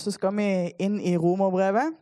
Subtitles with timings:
[0.00, 0.48] så skal vi
[0.82, 1.94] inn i romerbrevet.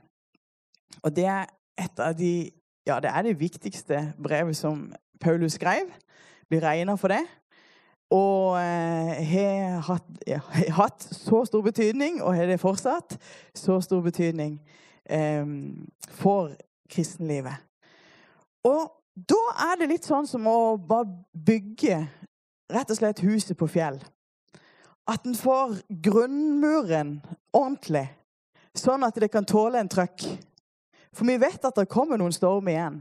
[1.03, 1.47] Og det er
[1.79, 2.51] et av de
[2.89, 5.91] Ja, det er det viktigste brevet som Paulus skrev.
[6.49, 7.21] Blir regna for det.
[8.11, 10.39] Og eh, har hatt, ja,
[10.73, 13.19] hatt så stor betydning, og har det fortsatt,
[13.55, 14.57] så stor betydning
[15.05, 15.45] eh,
[16.09, 16.55] for
[16.89, 17.61] kristenlivet.
[18.65, 18.89] Og
[19.29, 22.01] da er det litt sånn som å bare bygge
[22.73, 24.01] rett og slett huset på fjell.
[25.09, 27.19] At en får grunnmuren
[27.53, 28.07] ordentlig,
[28.77, 30.27] sånn at det kan tåle en trøkk.
[31.17, 33.01] For vi vet at det kommer noen storm igjen.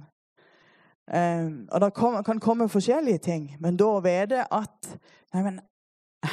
[1.07, 1.93] Um, og det
[2.27, 4.89] kan komme forskjellige ting, men da vet jeg at
[5.33, 5.59] nei, men,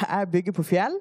[0.01, 0.97] jeg bygger på fjell.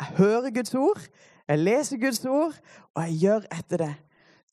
[0.00, 1.00] Jeg hører Guds ord,
[1.48, 2.56] jeg leser Guds ord,
[2.94, 3.94] og jeg gjør etter det.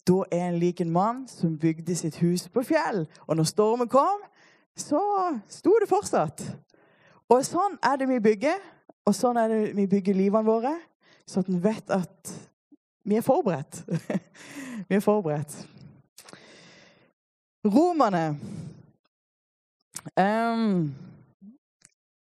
[0.07, 3.07] Da er en lik en mann som bygde sitt hus på fjell.
[3.27, 4.23] Og når stormen kom,
[4.77, 5.01] så
[5.51, 6.43] sto det fortsatt.
[7.27, 8.61] Og sånn er det vi bygger,
[9.07, 10.73] og sånn er det vi bygger livene våre.
[11.27, 12.33] Så at en vet at
[13.07, 13.83] vi er forberedt.
[14.89, 15.55] vi er forberedt.
[17.67, 18.37] Romerne
[20.15, 20.95] um,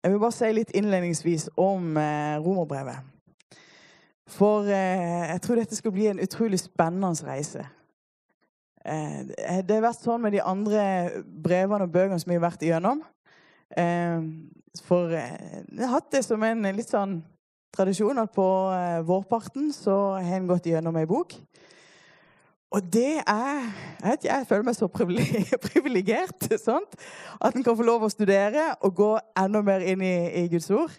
[0.02, 3.00] Jeg vil bare si litt innledningsvis om uh, romerbrevet.
[4.32, 7.66] For uh, jeg tror dette skal bli en utrolig spennende reise.
[8.86, 9.26] Uh,
[9.64, 10.86] det har vært sånn med de andre
[11.24, 13.02] brevene og bøkene som vi har vært igjennom.
[14.86, 17.18] For jeg har hatt det som en litt sånn
[17.76, 18.46] tradisjon at på
[19.08, 21.34] vårparten så har en gått gjennom ei bok.
[22.74, 23.68] Og det er
[24.02, 24.86] Jeg, jeg føler meg så
[25.70, 30.48] privilegert at en kan få lov å studere og gå enda mer inn i, i
[30.52, 30.92] Guds ord.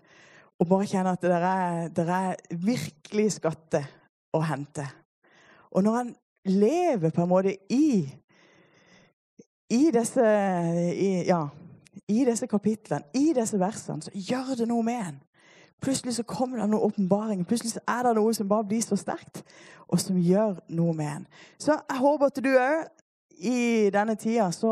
[0.58, 3.86] Og bare kjenne at det er, det er virkelig skatter
[4.34, 4.88] å hente.
[5.72, 6.16] Og når en
[6.50, 8.08] lever på en måte i,
[9.70, 10.26] i disse
[10.98, 11.44] i, ja,
[12.08, 15.18] i disse kapitlene, i disse versene, så gjør det noe med en.
[15.82, 17.44] Plutselig så kommer det noen åpenbaring.
[17.46, 19.44] Plutselig så er det noe som bare blir så sterkt,
[19.88, 21.28] og som gjør noe med en.
[21.62, 22.88] Så jeg håper at du òg
[23.38, 24.72] i denne tida så,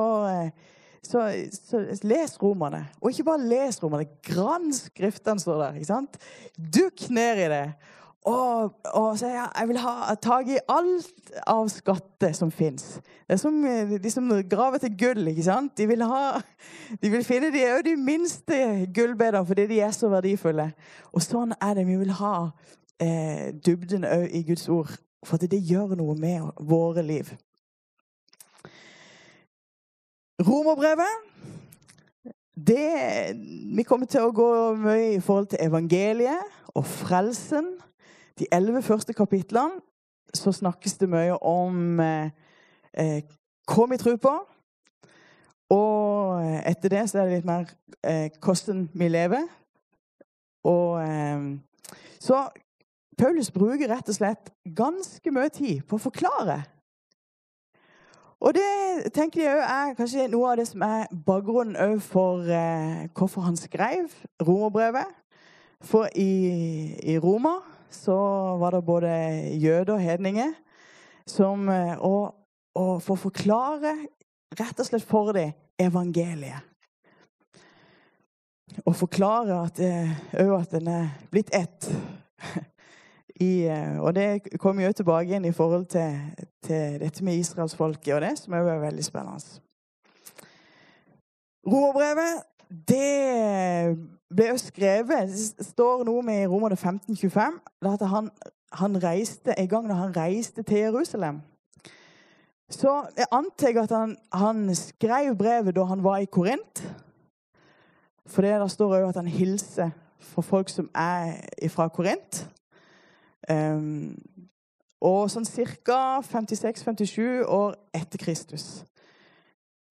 [1.05, 2.85] så, så, les romerne.
[3.01, 4.07] Og ikke bare les romerne.
[4.25, 5.77] Gransk Skriftene, står der.
[5.77, 6.17] ikke sant?
[6.57, 7.65] Dukk ned i det.
[8.25, 12.95] Og, og så jeg, jeg vil ha tak i alt av skatter som fins.
[13.27, 13.59] Det er som
[14.01, 15.27] de som graver til gull.
[15.29, 15.75] ikke sant?
[15.77, 16.39] De vil, ha,
[17.03, 18.57] de vil finne de, de minste
[18.95, 20.71] gullbedene fordi de er så verdifulle.
[21.13, 21.85] Og sånn er det.
[21.85, 22.33] Vi vil ha
[22.97, 24.97] eh, dybden òg i Guds ord.
[25.25, 27.29] For at det gjør noe med våre liv.
[30.41, 31.21] Romerbrevet
[32.55, 33.35] det,
[33.75, 37.75] Vi kommer til å gå mye i forhold til evangeliet og frelsen
[38.39, 39.81] de elleve første kapitlene
[40.35, 42.29] så snakkes det mye om eh,
[42.93, 43.23] eh,
[43.71, 44.33] hva vi tror på.
[45.75, 47.69] Og etter det så er det litt mer
[48.03, 49.47] eh, hvordan vi lever.
[50.67, 51.57] Og eh,
[52.19, 52.47] Så
[53.17, 56.63] Paulus bruker rett og slett ganske mye tid på å forklare.
[58.43, 63.47] Og det tenker jeg er kanskje noe av det som er bakgrunnen for eh, hvorfor
[63.47, 64.11] han skrev
[64.43, 65.07] romerbrevet.
[65.85, 67.55] For i, i Roma
[67.95, 68.17] så
[68.61, 69.11] var det både
[69.61, 70.53] jøder og hedninger
[71.25, 72.35] som Og,
[72.77, 73.95] og for å forklare
[74.59, 76.63] rett og slett for dem evangeliet.
[78.85, 81.87] Og forklare at òg eh, at den er blitt ett.
[83.39, 86.17] I, eh, og det kommer jo tilbake igjen i forhold til,
[86.63, 89.61] til dette med israelsfolket og det, som òg er veldig spennende.
[91.65, 92.43] Romerbrevet
[92.87, 93.97] det
[94.35, 98.29] ble jo skrevet Det står noe med i Romerne 1525 at han,
[98.73, 101.41] han reiste en gang da han reiste til Jerusalem.
[102.69, 106.81] Så jeg antar at han, han, skrev brevet da han var i Korint.
[108.25, 111.37] For det der står òg at han hilser for folk som er
[111.69, 112.47] fra Korint.
[113.49, 114.17] Um,
[115.01, 115.99] og sånn ca.
[116.25, 118.81] 56-57 år etter Kristus.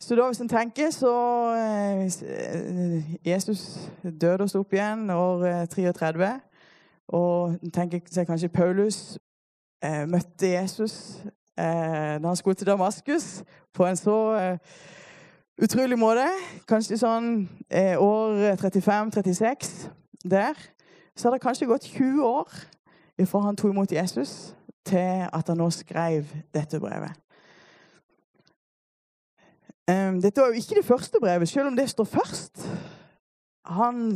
[0.05, 1.11] Så da, hvis en tenker, så
[1.57, 3.91] eh, Jesus
[4.21, 6.27] døde og sto opp igjen år 33.
[6.27, 6.35] Eh,
[7.09, 8.99] og en tenker seg kanskje Paulus
[9.81, 11.25] eh, møtte Jesus
[11.57, 13.41] eh, da han skulle til Damaskus,
[13.73, 14.77] på en så eh,
[15.65, 16.29] utrolig måte.
[16.69, 17.33] Kanskje sånn
[17.73, 19.89] eh, år 35-36
[20.21, 20.53] der.
[21.17, 22.53] Så har det kanskje gått 20 år
[23.25, 24.53] fra han tok imot Jesus,
[24.85, 27.24] til at han nå skrev dette brevet.
[29.87, 32.63] Dette var jo ikke det første brevet, selv om det står først.
[33.65, 34.11] Han,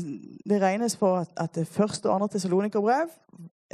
[0.48, 3.12] det regnes for at det første og andre tesalonikerbrev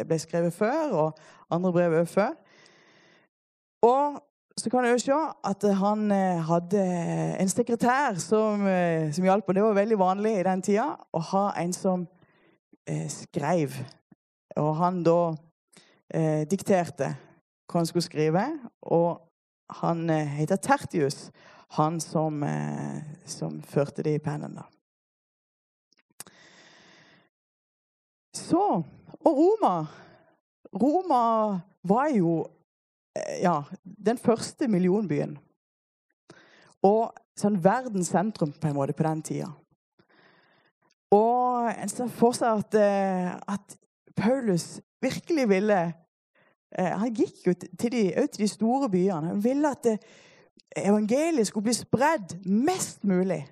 [0.02, 1.18] ble skrevet før, og
[1.50, 2.32] andre brev òg før.
[3.82, 4.22] Og
[4.56, 5.16] så kan jeg jo se
[5.50, 6.82] at han eh, hadde
[7.42, 9.48] en sekretær som, eh, som hjalp.
[9.48, 12.06] Og det var veldig vanlig i den tida å ha en som
[12.86, 13.74] eh, skrev.
[14.56, 15.18] Og han da
[16.14, 17.10] eh, dikterte
[17.66, 18.46] hva han skulle skrive.
[18.94, 19.18] Og
[19.82, 21.28] han eh, heter Tertius,
[21.68, 24.54] han som, eh, som førte det i pennen.
[24.54, 24.64] da.
[28.32, 28.84] Så
[29.24, 29.86] Og Roma.
[30.74, 32.44] Roma var jo
[33.16, 35.38] eh, ja, den første millionbyen.
[36.84, 39.48] Og sånn verdens sentrum på en måte på den tida.
[41.14, 43.78] Og en ser for seg at, eh, at
[44.16, 45.82] Paulus virkelig ville
[46.74, 48.00] Han gikk jo til de,
[48.32, 49.28] til de store byene.
[49.28, 49.86] Han ville at
[50.76, 53.44] evangeliet skulle bli spredd mest mulig.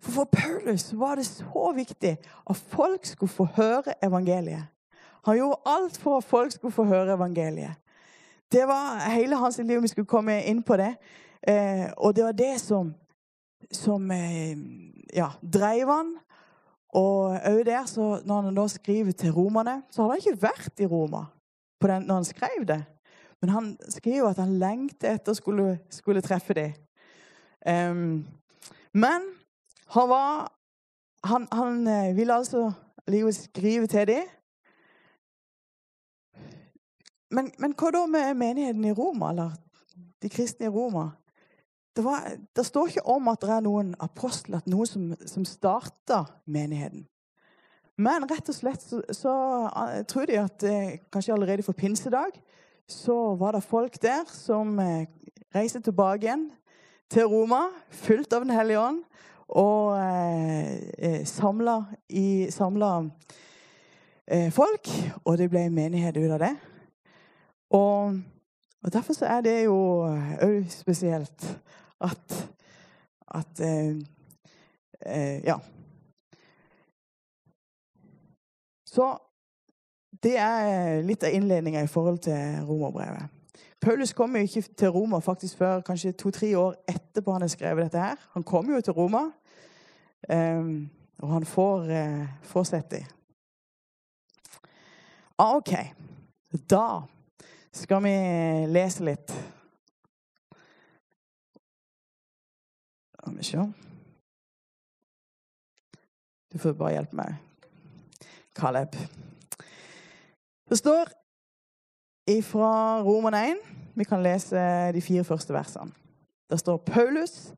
[0.00, 2.16] For for Paulus var det så viktig
[2.50, 4.66] at folk skulle få høre evangeliet.
[5.24, 7.74] Han gjorde alt for at folk skulle få høre evangeliet.
[8.52, 9.82] Det var hele hans liv.
[9.82, 10.94] Vi skulle komme inn på det.
[11.48, 12.94] Eh, og det var det som,
[13.72, 14.56] som eh,
[15.14, 16.14] ja, dreiv han.
[16.88, 20.80] Og òg der, så når han nå skriver til romerne, så hadde han ikke vært
[20.80, 21.26] i Roma
[21.82, 22.84] den, når han skrev det.
[23.40, 26.74] Men han skriver at han lengter etter å skulle, skulle treffe dem.
[27.66, 28.26] Um,
[28.92, 29.34] men
[29.94, 30.54] han var
[31.24, 32.68] Han, han eh, ville altså
[33.10, 34.28] likevel skrive til dem.
[37.34, 39.56] Men, men, hva da med menigheten i Roma, eller
[40.22, 41.08] de kristne i Roma?
[41.96, 46.22] Det, var, det står ikke om at det er noen apostler, noen som, som starta
[46.46, 47.08] menigheten.
[47.98, 49.34] Men rett og slett så, så
[49.74, 52.38] uh, tror de at uh, kanskje allerede for pinsedag
[52.88, 55.04] så var det folk der som uh,
[55.54, 56.48] reiste tilbake igjen
[57.10, 59.04] til Roma, fullt av Den hellige ånd,
[59.48, 61.22] og eh,
[62.08, 62.96] i, samla
[64.26, 64.90] eh, folk.
[65.24, 66.52] Og det ble menighet ut av det.
[67.70, 68.20] Og,
[68.84, 69.78] og derfor så er det jo
[70.44, 71.48] òg spesielt
[72.00, 72.36] at,
[73.34, 73.96] at eh,
[75.06, 75.58] eh, Ja.
[78.88, 79.04] Så
[80.22, 83.34] det er litt av innledninga i forhold til romerbrevet.
[83.80, 87.84] Paulus kommer jo ikke til Roma faktisk før kanskje to-tre år etterpå han har skrevet
[87.84, 87.98] dette.
[87.98, 88.16] her.
[88.32, 89.30] Han kommer jo til Roma,
[90.28, 93.04] um, og han får, uh, får sett dem.
[95.38, 95.70] Ah, OK.
[96.70, 97.02] Da
[97.72, 98.14] skal vi
[98.66, 99.32] lese litt.
[103.18, 103.72] Skal vi se
[106.52, 107.34] Du får bare hjelpe meg,
[108.56, 108.96] Caleb.
[110.68, 111.04] Det står
[112.42, 113.56] fra Roman 1.
[113.94, 115.92] Vi kan lese de fire første versene.
[116.50, 117.54] Det står Paulus,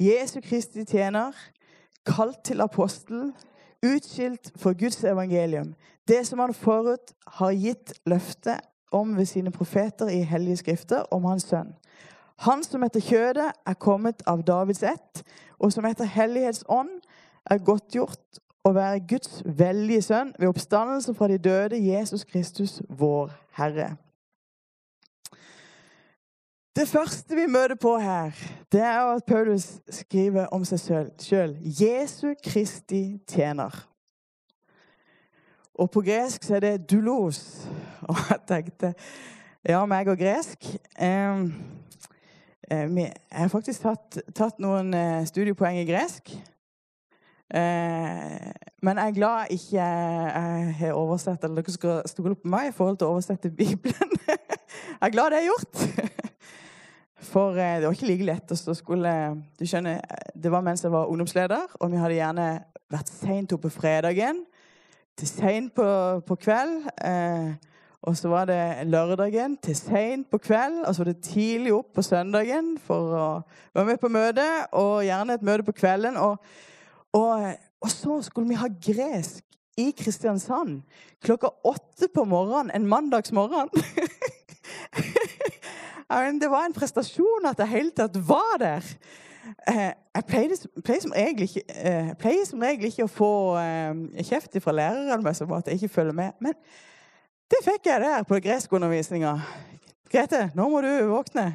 [0.00, 1.32] Jesu Kristi tjener,
[2.06, 3.32] kalt til apostel,
[3.84, 5.74] utskilt for Guds evangelium,
[6.08, 8.56] det som han forut har gitt løfte
[8.92, 11.74] om ved sine profeter i hellige skrifter om hans sønn.
[12.36, 15.22] Han som etter kjødet er kommet av Davids ett,
[15.58, 16.96] og som etter hellighetsånd
[17.50, 23.32] er godtgjort å være Guds veldige sønn ved oppstandelse fra de døde, Jesus Kristus, vår
[23.58, 23.96] Herre.
[26.76, 28.32] Det første vi møter på her,
[28.72, 31.52] det er at Paulus skriver om seg sjøl.
[31.60, 33.76] Jesu Kristi tjener.
[35.74, 37.68] Og på gresk så er det 'dulos'.
[38.08, 38.94] Og jeg tenkte
[39.68, 40.66] Ja, meg og gresk
[41.00, 41.46] eh,
[42.70, 46.34] Jeg har faktisk tatt, tatt noen eh, studiepoeng i gresk.
[47.54, 48.50] Eh,
[48.82, 52.74] men jeg er glad ikke jeg har oversett eller dere skal stole på meg i
[52.74, 54.16] forhold til å oversette Bibelen.
[54.26, 55.84] jeg er glad det er gjort.
[57.32, 59.14] For eh, det var ikke like lett å skulle
[59.58, 60.02] Du skjønner,
[60.34, 62.48] det var mens jeg var ungdomsleder, og vi hadde gjerne
[62.90, 64.42] vært seint oppe fredagen
[65.14, 65.86] til seint på,
[66.26, 66.90] på, kveld.
[67.06, 67.54] Eh,
[68.04, 71.94] og så var det lørdagen til seint på kveld, og så var det tidlig opp
[71.94, 73.26] på søndagen for å
[73.72, 76.18] være med på møte, og gjerne et møte på kvelden.
[76.20, 76.42] Og,
[77.14, 79.44] og, og så skulle vi ha gresk
[79.80, 80.82] i Kristiansand
[81.24, 83.70] klokka åtte på morgenen en mandagsmorgen.
[86.14, 88.84] Det var en prestasjon at jeg hele tatt var der.
[89.68, 94.72] Eh, jeg pleier, som regel ikke, eh, som regel ikke å få eh, kjeft fra
[94.76, 96.36] lærerne for at jeg ikke følger med.
[96.44, 96.54] Men
[97.50, 99.34] det fikk jeg der på greskundervisninga.
[100.12, 101.48] Grete, nå må du våkne.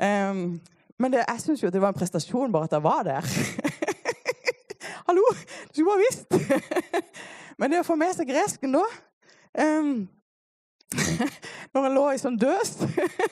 [0.00, 3.24] Men det, jeg syns jo det var en prestasjon bare at jeg var der.
[5.10, 5.22] Hallo!
[5.34, 6.28] Du skulle bare visst!
[7.58, 8.82] Men det å få med seg gresken da
[11.74, 12.76] Når jeg lå i sånn døs.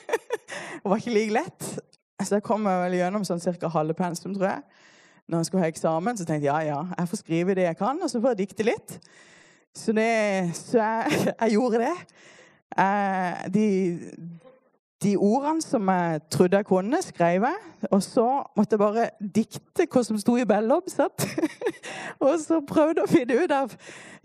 [0.81, 1.69] det var ikke like lett.
[2.19, 3.71] Så jeg kom vel gjennom sånn ca.
[3.71, 4.83] halve pensum, tror jeg.
[5.31, 7.79] Når jeg skulle ha eksamen, så tenkte jeg ja, ja, jeg får skrive det jeg
[7.79, 8.99] kan, og så får jeg dikte litt.
[9.71, 10.11] Så, det,
[10.59, 11.95] så jeg, jeg, gjorde det.
[12.75, 13.65] Jeg, de,
[15.03, 17.55] de ordene som jeg trodde jeg kunne, skrev jeg.
[17.91, 18.27] Og så
[18.57, 20.89] måtte jeg bare dikte hva som sto i Bellob.
[22.25, 23.75] og så prøvde jeg å finne ut av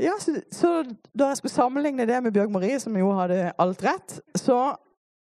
[0.02, 0.72] ja, så, så,
[1.14, 4.74] Da jeg skulle sammenligne det med Bjørg Marie, som jo hadde alt rett, så,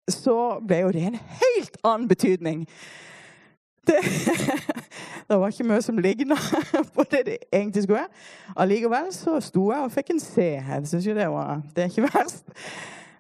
[0.08, 2.64] så ble jo det en helt annen betydning.
[3.88, 4.00] Det,
[5.28, 6.38] det var ikke mye som ligna
[6.96, 8.24] på det det egentlig skulle være.
[8.56, 10.54] Allikevel så sto jeg og fikk en C.
[10.56, 12.46] Jeg syns jo det var Det er ikke verst.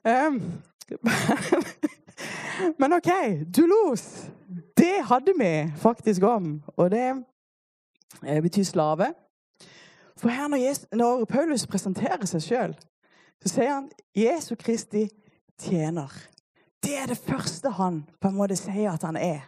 [0.08, 0.40] Um,
[2.80, 3.12] men OK,
[3.56, 4.30] Dulos.
[4.78, 6.64] Det hadde vi faktisk om.
[6.78, 7.24] Og det
[8.26, 9.14] eh, betyr slave.
[10.18, 12.76] For her når, Jesus, når Paulus presenterer seg sjøl,
[13.44, 15.08] så sier han Jesu Kristi
[15.60, 16.12] tjener.
[16.84, 19.42] Det er det første han på en måte sier at han er.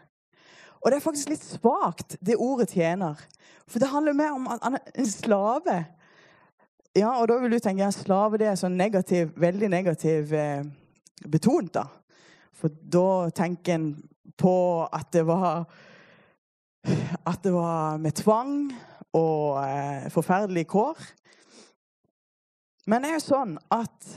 [0.81, 3.22] Og det er faktisk litt svakt, det ordet 'tjener'.
[3.67, 4.48] For det handler mer om
[4.95, 5.86] en slave.
[6.95, 10.63] Ja, og da vil du tenke at slave det er sånn negativ, veldig negativ eh,
[11.31, 11.74] betont.
[11.74, 11.84] da.
[12.55, 13.89] For da tenker en
[14.38, 15.65] på at det var
[17.25, 18.74] At det var med tvang
[19.13, 21.00] og eh, forferdelige kår.
[22.85, 24.09] Men det er jo sånn at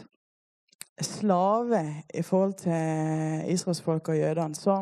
[1.00, 1.80] slave
[2.12, 4.76] i forhold til israelsfolket og jødene, så,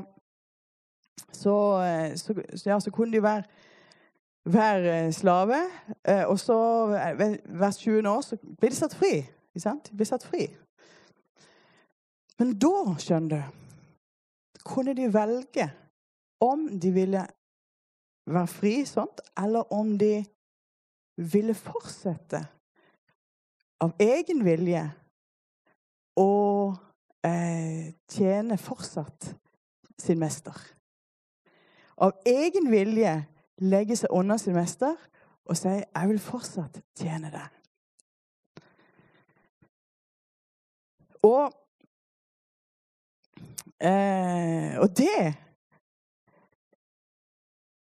[1.30, 2.34] så, eh, så,
[2.66, 3.44] ja, så kunne de være,
[4.50, 5.62] hver slave.
[6.08, 6.58] Eh, og så,
[7.46, 8.08] hvert 20.
[8.08, 9.20] år, så blir de satt fri.
[9.54, 10.48] De blir satt fri.
[12.38, 13.52] Men da, skjønner du,
[14.66, 15.70] kunne de velge
[16.42, 17.22] om de ville
[18.26, 20.18] være fri sånt, eller om de
[21.16, 22.42] ville fortsette
[23.80, 24.82] av egen vilje
[26.20, 26.30] å
[27.24, 29.30] eh, tjene fortsatt
[30.00, 30.56] sin mester.
[31.96, 33.14] Av egen vilje
[33.64, 34.96] legge seg under sin mester
[35.46, 37.52] og si 'Jeg vil fortsatt tjene deg'.
[43.80, 45.34] Eh, og det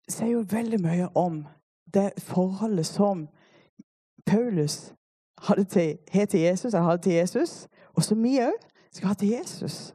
[0.10, 1.44] sier jo veldig mye om
[1.94, 3.28] det forholdet som
[4.26, 4.94] Paulus
[5.48, 8.58] hadde til, til Jesus, han hadde til Jesus, og som vi òg
[8.92, 9.94] skal ha til Jesus.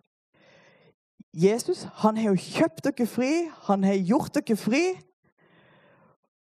[1.34, 3.32] Jesus han har jo kjøpt dere fri,
[3.66, 4.84] han har gjort dere fri.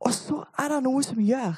[0.00, 1.55] Og så er det noe som gjør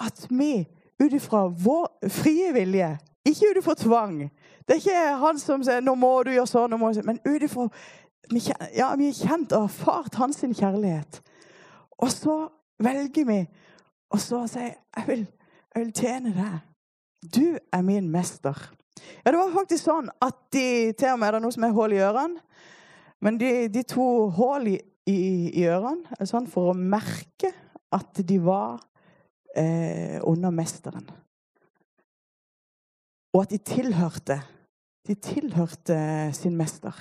[0.00, 0.66] at vi
[1.02, 2.92] ut ifra vår frie vilje,
[3.24, 4.18] ikke ut ifra tvang,
[4.66, 7.02] det er ikke han som sier 'nå må du gjøre sånn', nå må du...
[7.06, 7.68] men ut ifra
[8.76, 11.20] ja, Vi er kjent og erfart hans kjærlighet.
[11.98, 13.40] Og så velger vi
[14.12, 15.26] og så sier jeg vil,
[15.74, 16.60] jeg vil tjene deg.
[17.34, 18.56] Du er min mester.
[19.24, 21.72] Ja, Det var faktisk sånn at de til og med er det noe som er
[21.76, 22.40] hull i ørene.
[23.22, 25.16] Men de, de to hull i, i,
[25.54, 27.52] i, ørene sånn for å merke
[27.92, 28.80] at de var
[29.56, 31.06] eh, under mesteren
[33.32, 34.36] og at de tilhørte.
[35.06, 35.96] De tilhørte
[36.34, 36.94] sin mester.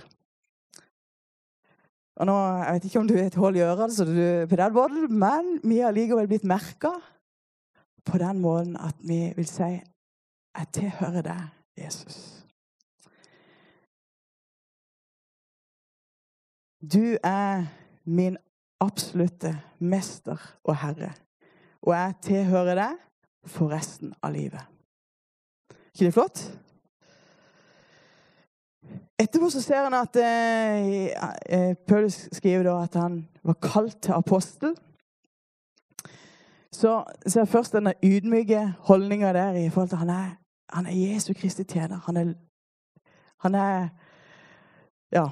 [2.16, 3.80] Og nå, Jeg vet ikke om du er et hull i øret
[4.58, 6.92] den måten, men vi har likevel blitt merka
[8.06, 9.70] på den måten at vi vil si
[10.52, 11.44] jeg tilhører deg,
[11.78, 12.18] Jesus.
[16.82, 17.70] Du er
[18.06, 18.38] min
[18.82, 21.14] absolutte mester og herre,
[21.82, 23.00] og jeg tilhører deg
[23.46, 24.72] for resten av livet
[26.02, 26.42] ikke det flott?
[29.20, 31.06] Etterpå så ser han at eh,
[31.50, 34.76] eh, Paulus skriver da at han var kalt til apostel.
[36.72, 40.30] Så ser først denne ydmyke holdninga der i forhold til han er,
[40.74, 42.00] han er Jesu Kristi tjener.
[42.06, 42.34] Han er,
[43.40, 43.90] han er
[45.12, 45.26] Ja.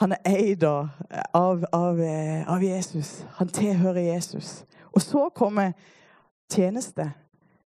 [0.00, 0.88] Han er eid av,
[1.72, 3.26] av, eh, av Jesus.
[3.36, 4.64] Han tilhører Jesus.
[4.92, 5.72] Og så kommer
[6.52, 7.12] tjeneste.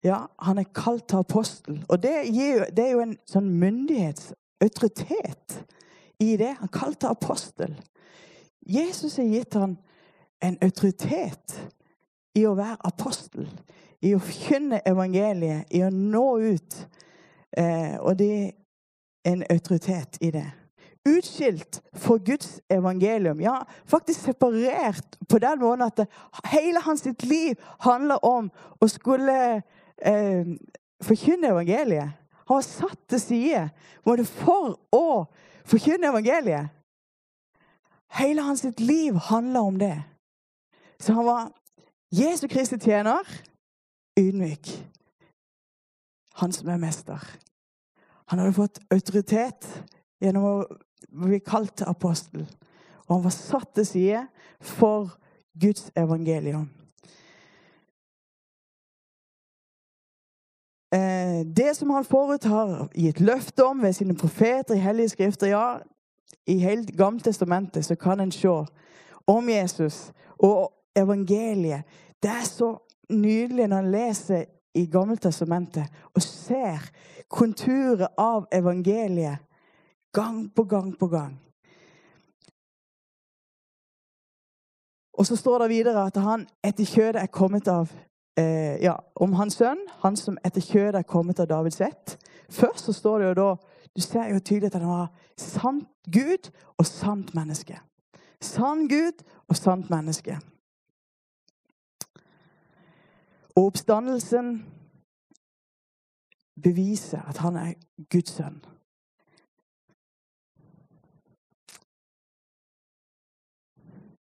[0.03, 1.85] Ja, han er kalt til apostel.
[1.89, 3.51] Og det, gir, det er jo en sånn
[4.63, 5.65] myndighetsautoritet
[6.20, 6.55] i det.
[6.60, 7.82] Han kalte apostel.
[8.62, 9.77] Jesus har gitt han
[10.41, 11.70] en autoritet
[12.36, 13.48] i å være apostel.
[14.01, 16.75] I å forkynne evangeliet, i å nå ut.
[17.58, 20.50] Eh, og det er en autoritet i det.
[21.05, 23.41] Utskilt for Guds evangelium.
[23.41, 26.05] Ja, faktisk separert på den måten at
[26.51, 29.62] hele hans liv handler om å skulle
[30.00, 30.55] eh,
[31.03, 32.23] forkynne evangeliet.
[32.53, 33.63] Var satt til side
[34.05, 35.25] både for å
[35.65, 36.69] forkynne evangeliet.
[38.13, 39.95] Hele hans liv handla om det.
[41.00, 41.50] Så han var
[42.13, 43.25] Jesu Kristi tjener,
[44.19, 44.69] ydmyk.
[46.38, 47.17] Han som er mester.
[48.29, 49.65] Han hadde fått autoritet
[50.22, 50.53] gjennom å
[51.25, 52.45] bli kalt apostel.
[53.07, 54.22] Og han var satt til side
[54.62, 55.17] for
[55.60, 56.69] Guds evangelium.
[61.57, 65.77] Det som han forut har gitt løfte om ved sine profeter i hellige skrifter, ja,
[66.47, 68.65] i hele Gamle testamentet så kan en se
[69.27, 71.83] om Jesus og evangeliet.
[72.23, 72.75] Det er så
[73.09, 74.45] nydelig når en leser
[74.75, 76.91] i Gamle testamentet og ser
[77.29, 79.38] konturer av evangeliet
[80.13, 81.39] gang på gang på gang.
[85.13, 87.91] Og så står det videre at han etter kjødet er kommet av
[88.37, 92.17] eh, ja, Om hans sønn, han som etter kjødet er kommet av Davids ett.
[92.49, 93.55] Først så står det jo da
[93.95, 97.77] Du ser jo tydelig at han var sant Gud og sant menneske.
[98.41, 100.39] Sann Gud og sant menneske.
[103.55, 104.65] Og oppstandelsen
[106.63, 107.73] beviser at han er
[108.09, 108.63] Guds sønn.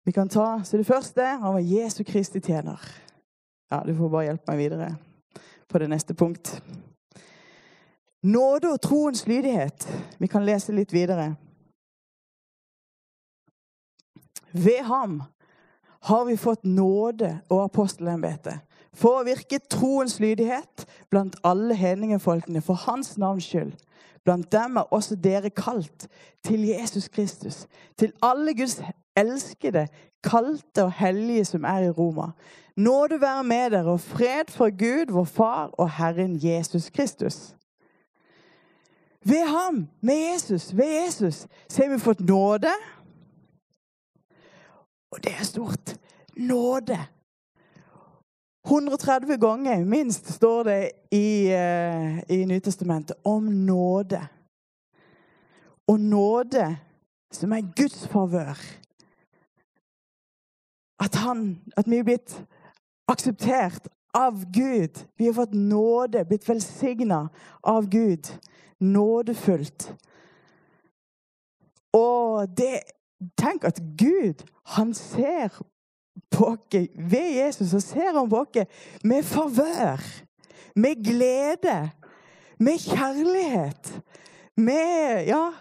[0.06, 3.05] Vi kan ta så det første han var Jesu Kristi tjener.
[3.76, 4.86] Ja, Du får bare hjelpe meg videre
[5.68, 6.54] på det neste punkt.
[8.24, 9.84] Nåde og troens lydighet.
[10.20, 11.34] Vi kan lese litt videre.
[14.54, 15.18] Ved ham
[16.08, 18.62] har vi fått nåde og apostelembete
[18.96, 23.76] for å virke troens lydighet blant alle hedningefolkene for hans navns skyld.
[24.24, 26.08] Blant dem er også dere kalt
[26.48, 27.66] til Jesus Kristus,
[28.00, 28.80] til alle Guds
[29.20, 29.90] elskede,
[30.24, 32.32] kalte og hellige som er i Roma.
[32.76, 37.56] Nåde være med dere og fred fra Gud, vår Far og Herren Jesus Kristus.
[39.24, 42.72] Ved ham, med Jesus, ved Jesus, så har vi fått nåde.
[45.12, 45.96] Og det er stort.
[46.38, 46.98] Nåde.
[48.66, 54.28] 130 ganger minst står det i, uh, i Nytestamentet om nåde.
[55.88, 56.78] Og nåde
[57.32, 58.60] som er Guds favør.
[61.00, 62.46] At, han, at vi er blitt
[63.08, 65.06] akseptert av Gud.
[65.18, 67.30] Vi har fått nåde, blitt velsigna
[67.62, 68.28] av Gud.
[68.80, 69.94] Nådefullt.
[71.94, 72.82] Og det
[73.40, 74.44] Tenk at Gud,
[74.76, 75.54] han ser
[76.32, 78.68] på oss ved Jesus, så ser han på oss
[79.04, 80.04] med favør,
[80.76, 81.92] med glede,
[82.60, 84.02] med kjærlighet.
[84.58, 85.54] Med Ja,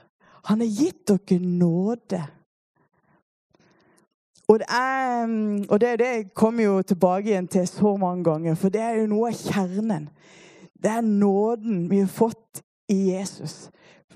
[0.45, 2.21] han har gitt dere nåde.
[4.49, 5.23] Og det, er,
[5.71, 9.09] og det, det kommer jo tilbake igjen til så mange ganger, for det er jo
[9.09, 10.11] noe av kjernen.
[10.85, 12.61] Det er nåden vi har fått
[12.93, 13.71] i Jesus.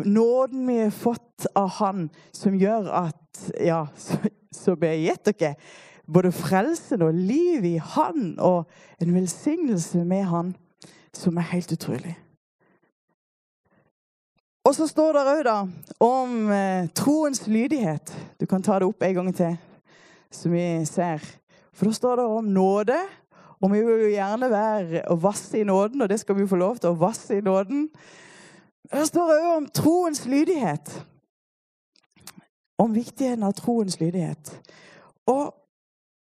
[0.04, 3.24] Nåden vi har fått av Han, som gjør at
[3.62, 4.18] Ja, så,
[4.52, 5.54] så ber jeg gitt dere
[6.08, 8.68] både frelsen og liv i Han, og
[9.00, 10.56] en velsignelse med Han,
[11.14, 12.16] som er helt utrolig.
[14.64, 15.70] Og så står det òg,
[16.04, 18.12] om eh, troens lydighet.
[18.40, 19.56] Du kan ta det opp en gang til
[20.30, 21.24] som vi ser.
[21.72, 22.98] For da står det om nåde.
[23.58, 26.56] Og vi vil jo gjerne være og vasse i nåden, og det skal vi få
[26.56, 27.88] lov til å vasse i nåden.
[28.88, 30.92] Det står òg om troens lydighet.
[32.78, 34.52] Om viktigheten av troens lydighet.
[35.26, 35.50] Og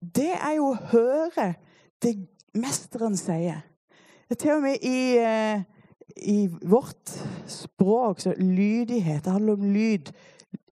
[0.01, 1.53] det er jo å høre
[2.01, 2.15] det
[2.57, 3.61] mesteren sier.
[4.29, 5.61] Er til og med i, eh,
[6.15, 7.13] i vårt
[7.47, 9.23] språk så lydighet.
[9.25, 10.11] Det handler om lyd.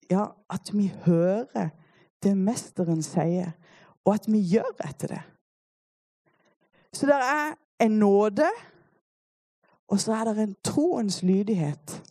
[0.09, 1.71] Ja, at vi hører
[2.23, 3.53] det mesteren sier,
[4.03, 5.21] og at vi gjør etter det.
[6.93, 7.55] Så det er
[7.85, 8.49] en nåde,
[9.87, 12.01] og så er det en troens lydighet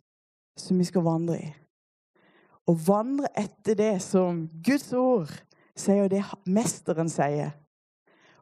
[0.57, 1.48] som vi skal vandre i.
[2.68, 5.33] Å vandre etter det som Guds ord
[5.75, 7.55] sier, og det mesteren sier.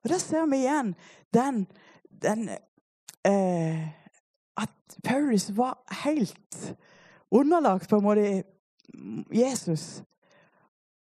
[0.03, 0.95] Og der ser vi igjen
[1.35, 1.67] den,
[2.23, 2.49] den
[3.25, 3.89] eh,
[4.57, 6.77] At Paulus var helt
[7.31, 8.43] underlagt på en måte
[9.33, 10.03] Jesus.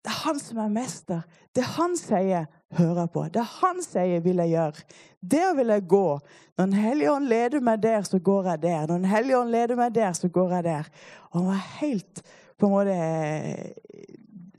[0.08, 1.24] Det er han som er mester.
[1.52, 2.46] Det han sier,
[2.78, 3.26] hører på.
[3.28, 4.84] Det han sier, vil jeg gjøre.
[5.20, 6.20] Der vil jeg gå.
[6.56, 8.86] Når Den hellige ånd leder meg der, så går jeg der.
[8.88, 10.88] Når Den hellige ånd leder meg der, så går jeg der.
[11.32, 12.22] Og han var helt
[12.58, 12.96] på en måte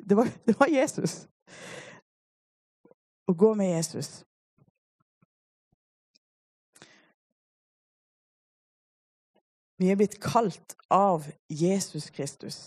[0.08, 1.14] Det var, det var Jesus.
[3.28, 4.10] Å gå med Jesus.
[9.80, 12.60] Vi er blitt kalt av Jesus Kristus.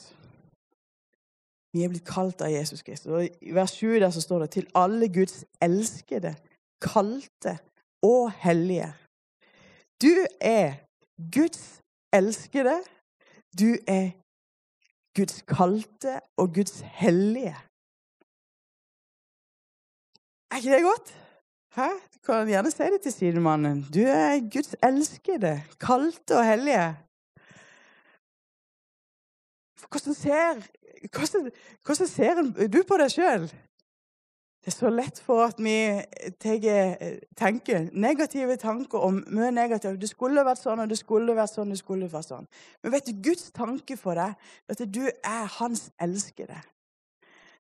[1.73, 3.12] Vi er blitt kalt av Jesus Kristus.
[3.12, 6.36] Og I vers 7 der så står det til alle Guds elskede,
[6.84, 7.57] kalte
[8.03, 8.89] og hellige.
[10.01, 10.73] Du er
[11.36, 11.81] Guds
[12.13, 12.81] elskede.
[13.60, 14.12] Du er
[15.17, 17.55] Guds kalte og Guds hellige.
[20.51, 21.07] Er ikke det godt?
[21.75, 21.88] Hæ?
[22.13, 23.86] Du kan gjerne si det til sidemannen.
[23.95, 26.97] Du er Guds elskede, kalte og hellige.
[29.91, 30.63] Hvordan ser
[31.12, 31.51] hvordan,
[31.86, 33.45] hvordan ser du på deg sjøl?
[34.62, 35.73] Det er så lett for at vi
[36.38, 39.97] tenker, negative tanker om mye negativt.
[40.01, 42.45] Det skulle vært sånn, og det skulle vært sånn, og det skulle vært sånn.
[42.84, 46.60] Men vet du, Guds tanke for deg er at du er hans elskede.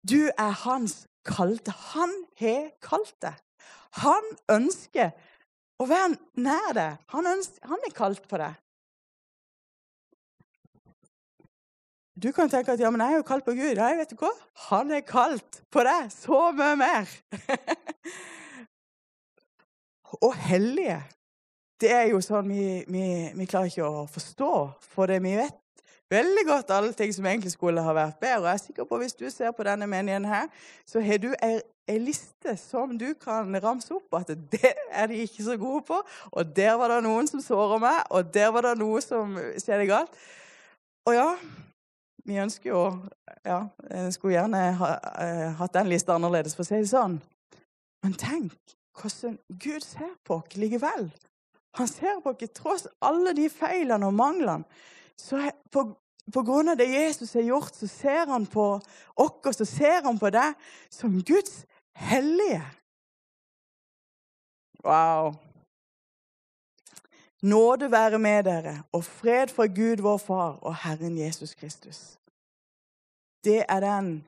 [0.06, 1.74] Du er hans kalte.
[1.96, 3.42] Han har kalt deg.
[4.04, 5.10] Han ønsker
[5.82, 6.14] å være
[6.46, 7.02] nær deg.
[7.16, 8.54] Han, ønsker, han er kalt på deg.
[12.22, 13.74] Du kan tenke at ja, men jeg er jo kalt på Gud.
[13.74, 14.30] Nei, vet du hva?
[14.68, 17.10] Han er kalt på deg så mye mer.
[20.22, 21.00] og hellige.
[21.80, 24.52] Det er jo sånn vi, vi, vi, klarer ikke å forstå,
[24.94, 25.58] for det vi vet
[26.12, 28.44] veldig godt alle ting som egentlig skulle ha vært bedre.
[28.44, 30.46] Og jeg er sikker på Hvis du ser på denne menigheten her,
[30.86, 31.58] så har du ei,
[31.98, 35.98] liste som du kan ramse opp at det er de ikke så gode på.
[36.30, 39.90] Og der var det noen som såra meg, og der var det noe som skjedde
[39.90, 40.14] galt.
[41.04, 41.28] Og ja,
[42.24, 42.84] vi ønsker jo
[43.44, 47.18] Ja, jeg skulle gjerne ha, uh, hatt den lista annerledes, for å si det sånn.
[48.04, 48.54] Men tenk
[48.96, 51.10] hvordan Gud ser på oss likevel.
[51.76, 54.64] Han ser på oss tross alle de feilene og manglene.
[55.20, 55.84] Så på,
[56.32, 58.66] på grunn av det Jesus har gjort, så ser han på
[59.20, 60.46] oss, så ser han på det
[60.90, 62.62] som Guds hellige.
[64.84, 65.34] Wow.
[67.44, 72.18] Nåde være med dere og fred fra Gud vår Far og Herren Jesus Kristus.
[73.44, 74.24] Det er den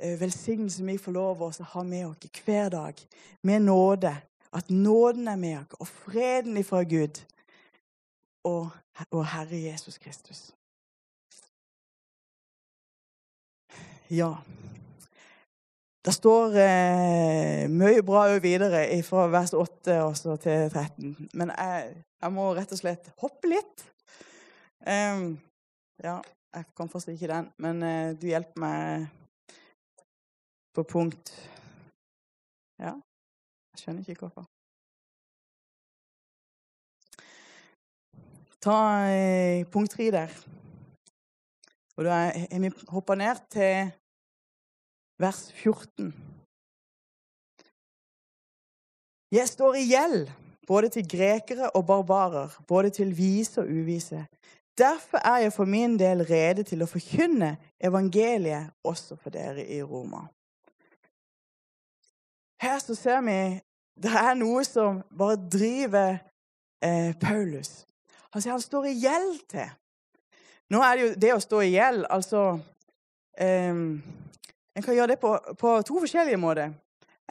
[0.00, 2.94] eh, velsignelsen vi får lov å ha med oss hver dag,
[3.42, 4.12] med nåde.
[4.52, 7.22] At nåden er med oss, og freden ifra Gud
[8.44, 8.68] og,
[9.10, 10.52] og Herre Jesus Kristus.
[14.10, 14.34] Ja.
[16.04, 21.28] Det står eh, mye bra videre fra vers 8 til 13.
[21.32, 23.84] Men jeg, jeg, må rett og slett hoppe litt.
[24.80, 25.34] Um,
[26.00, 26.18] ja,
[26.56, 29.08] jeg kan forstå ikke den, men uh, du hjelper meg
[30.72, 31.32] på punkt
[32.80, 32.94] Ja,
[33.74, 34.46] jeg skjønner ikke hvorfor.
[38.60, 38.78] Ta
[39.08, 40.32] uh, punkt tre der.
[42.00, 43.90] Og da har vi hoppa ned til
[45.20, 46.14] vers 14.
[49.32, 50.30] Jeg står i gjeld
[50.70, 54.26] både til grekere og barbarer, både til vise og uvise.
[54.78, 59.80] Derfor er jeg for min del rede til å forkynne evangeliet også for dere i
[59.82, 60.28] Roma.
[62.62, 63.38] Her så ser vi
[64.00, 66.20] det er noe som bare driver
[66.82, 67.86] eh, Paulus.
[68.32, 69.66] Han han står i gjeld til.
[70.70, 72.60] Nå er det jo det å stå i gjeld altså
[73.38, 73.74] eh,
[74.76, 76.70] En kan gjøre det på, på to forskjellige måter.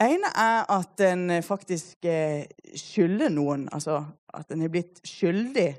[0.00, 3.68] Ene er at en faktisk eh, skylder noen.
[3.72, 4.02] Altså
[4.34, 5.70] at en er blitt skyldig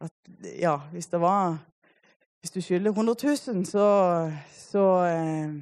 [0.00, 0.12] at
[0.60, 1.58] ja, hvis det var
[2.40, 3.16] Hvis du skylder 100
[3.52, 3.86] 000, så,
[4.54, 5.54] så eh,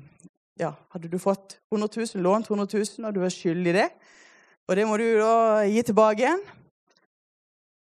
[0.61, 3.87] ja, hadde du fått 100 000, lånt 100 000, og du er skyldig det.
[4.69, 6.43] Og det må du da gi tilbake igjen.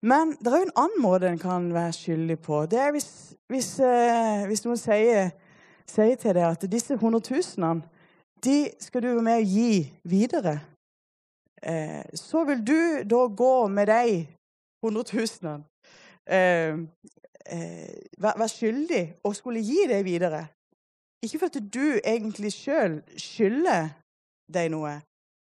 [0.02, 2.66] Men det er jo en annen måte en kan være skyldig på.
[2.66, 3.08] Det er hvis,
[3.48, 5.32] hvis, eh, hvis noen sier,
[5.88, 7.82] sier, til deg at disse 100 000
[8.44, 9.74] de skal du være med og gi
[10.04, 10.60] videre.
[11.64, 14.28] Eh, så vil du da gå med de
[14.84, 15.04] 100
[15.44, 15.64] 000
[16.26, 16.74] eh,
[17.46, 20.48] eh, være skyldig og skulle gi det videre.
[21.24, 23.90] Ikke fordi du egentlig sjøl skylder
[24.54, 24.96] deg noe,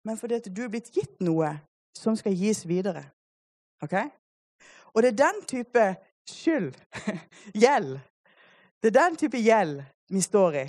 [0.06, 1.54] men fordi du er blitt gitt noe
[1.98, 3.06] som skal gis videre.
[3.82, 3.96] Ok?
[4.94, 5.86] Og det er den type
[6.30, 6.76] skyld,
[7.64, 7.96] gjeld,
[8.84, 10.68] det er den type gjeld vi står i.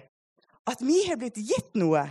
[0.71, 2.05] At vi har blitt gitt noe.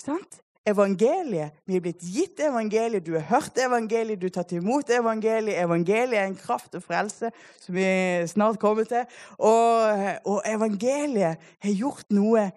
[0.00, 0.40] Sant?
[0.70, 1.56] evangeliet.
[1.66, 5.58] Vi er blitt gitt evangeliet, du har hørt evangeliet, du har tatt imot evangeliet.
[5.62, 7.86] Evangeliet er en kraft og frelse som vi
[8.30, 9.06] snart kommer til.
[9.38, 12.50] Og, og evangeliet har gjort noe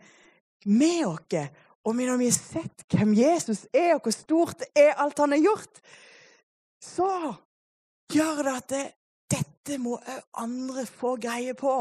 [0.66, 1.48] med oss.
[1.84, 5.36] Og når vi har sett hvem Jesus er, og hvor stort det er alt han
[5.36, 5.82] har gjort,
[6.84, 7.10] så
[8.14, 8.86] gjør det at det,
[9.34, 11.76] dette må òg andre få greie på.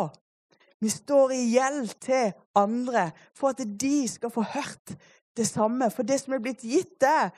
[0.82, 4.96] Vi står i gjeld til andre for at de skal få hørt
[5.36, 5.90] det samme.
[5.90, 7.32] For det som er blitt gitt deg,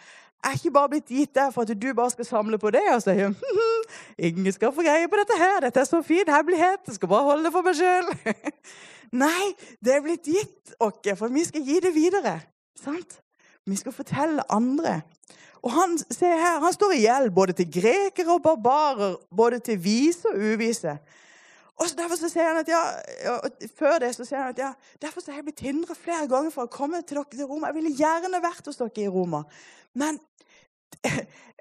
[0.45, 3.01] er ikke bare blitt gitt deg for at du bare skal samle på det og
[3.03, 3.85] si hm, hm,
[4.29, 7.29] ingen skal få greie på dette her, dette er så fin hemmelighet, jeg skal bare
[7.31, 8.11] holde det for meg sjøl.
[9.25, 9.55] Nei,
[9.85, 12.39] det er blitt gitt oss, for vi skal gi det videre.
[12.81, 13.21] Sant?
[13.65, 14.99] Vi skal fortelle andre.
[15.65, 19.79] Og han, se her, han står i gjeld både til grekere og barbarer, både til
[19.81, 20.99] vise og uvise.
[21.75, 22.83] Og så Derfor så sier han at ja,
[23.75, 26.53] før det så sier han at ja, derfor så har jeg blitt hindret flere ganger
[26.55, 27.71] for å komme til dere til Roma.
[27.71, 29.43] Jeg ville gjerne vært hos dere i Roma.
[29.99, 30.21] Men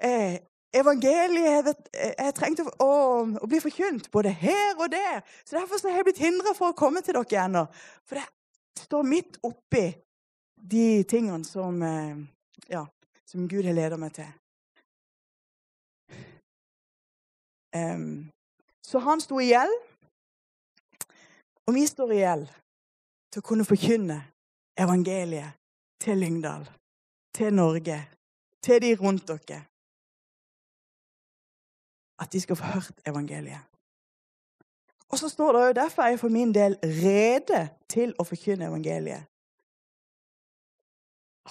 [0.08, 0.38] eh,
[0.74, 1.74] evangeliet jeg,
[2.14, 2.92] jeg trengte å,
[3.26, 5.24] å, bli forkynt både her og der.
[5.42, 7.66] Så Derfor så har jeg blitt hindret for å komme til dere ennå.
[8.06, 9.88] For det står midt oppi
[10.54, 12.22] de tingene som, eh,
[12.70, 12.86] ja,
[13.26, 14.30] som Gud har ledet meg til.
[17.74, 18.30] Um,
[18.86, 19.72] så han sto i gjeld,
[21.66, 22.48] og vi står i gjeld
[23.32, 24.18] til å kunne forkynne
[24.78, 25.56] evangeliet
[26.02, 26.66] til Lyngdal,
[27.34, 27.98] til Norge,
[28.62, 29.62] til de rundt dere.
[32.20, 33.64] At de skal få hørt evangeliet.
[35.08, 38.68] Og så står det jo derfor er jeg for min del rede til å forkynne
[38.70, 39.26] evangeliet.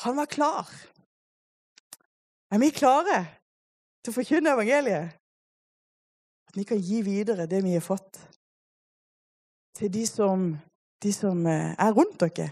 [0.04, 0.69] Han var klar.
[2.52, 3.19] Er vi klare
[4.04, 5.13] til å forkynne evangeliet?
[6.49, 8.19] At vi kan gi videre det vi har fått,
[9.77, 10.51] til de som,
[11.03, 12.49] de som eh, er rundt dere.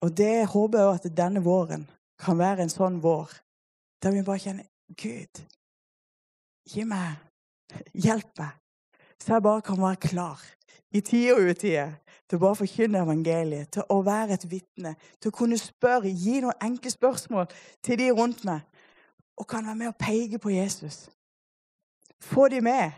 [0.00, 3.32] Og det håper jeg at denne våren kan være en sånn vår
[4.02, 5.40] der vi bare kjenner Gud,
[6.70, 7.18] gi meg
[7.92, 8.52] Hjelp meg,
[9.20, 10.44] så jeg bare kan være klar
[10.94, 11.82] i tide og utide
[12.28, 16.40] til å bare forkynne evangeliet, til å være et vitne, til å kunne spørre, gi
[16.44, 17.48] noen enkle spørsmål
[17.84, 18.64] til de rundt meg,
[19.36, 21.06] og kan være med og peke på Jesus.
[22.24, 22.92] Få de med.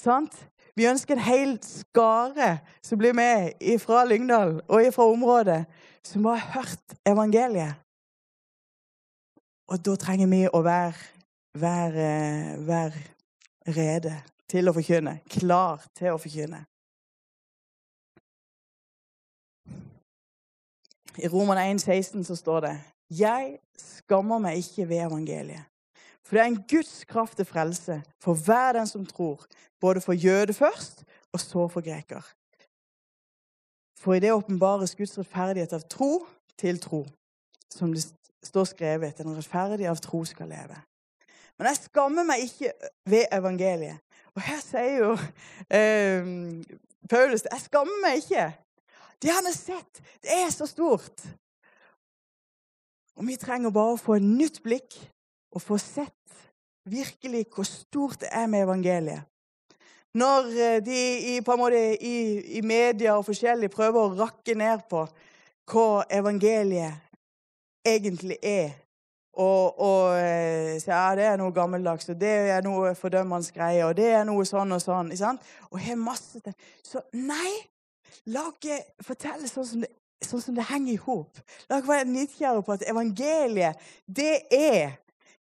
[0.00, 0.34] Sant?
[0.76, 5.64] Vi ønsker en hel skare som blir med fra Lyngdal og fra området,
[6.04, 7.74] som har hørt evangeliet.
[9.66, 10.94] Og da trenger vi å være,
[11.58, 12.10] være,
[12.66, 14.14] være rede
[14.50, 15.18] til å forkynne.
[15.32, 16.60] Klar til å forkynne.
[21.16, 22.74] I Roman 1, 16 så står det
[23.16, 25.64] Jeg skammer meg ikke ved evangeliet.
[26.26, 29.44] For det er en Guds kraft til frelse for hver den som tror,
[29.80, 32.22] både for jøde først og så for greker.
[33.98, 36.26] For i det åpenbares Guds rettferdighet av tro
[36.58, 37.04] til tro,
[37.70, 38.02] som det
[38.42, 40.82] står skrevet, den rettferdige av tro skal leve.
[41.58, 42.74] Men jeg skammer meg ikke
[43.06, 44.02] ved evangeliet.
[44.34, 45.12] Og her sier jo
[45.72, 46.26] eh,
[47.08, 48.50] Paulus jeg skammer meg ikke.
[49.22, 51.22] Det han har sett, det er så stort.
[53.16, 54.98] Og vi trenger bare å få et nytt blikk
[55.56, 56.12] og få sett
[56.86, 59.24] virkelig hvor stort det er med evangeliet.
[60.16, 61.00] Når eh, de
[61.34, 62.16] i, måte, i,
[62.58, 65.02] i media og forskjellig prøver å rakke ned på
[65.66, 67.02] hva evangeliet
[67.86, 68.74] egentlig er
[69.36, 73.84] og, og sier så, ja, det er noe gammeldags, og det er noe fordømmende greie,
[73.84, 75.10] og det er noe sånn og sånn.
[75.12, 75.50] ikke sant?
[75.68, 76.54] Og har masse til.
[76.80, 77.52] Så nei,
[78.32, 79.90] la ikke fortelle sånn som det,
[80.24, 81.42] sånn som det henger i hop.
[81.68, 84.96] La ikke være nidkjære på at evangeliet, det er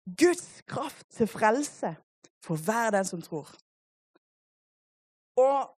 [0.05, 1.95] Guds kraft til frelse
[2.41, 3.49] for hver den som tror.
[5.37, 5.69] Og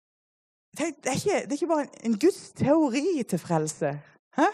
[0.77, 3.99] det er ikke, det er ikke bare en, en Guds teori til frelse.
[4.35, 4.49] Hæ?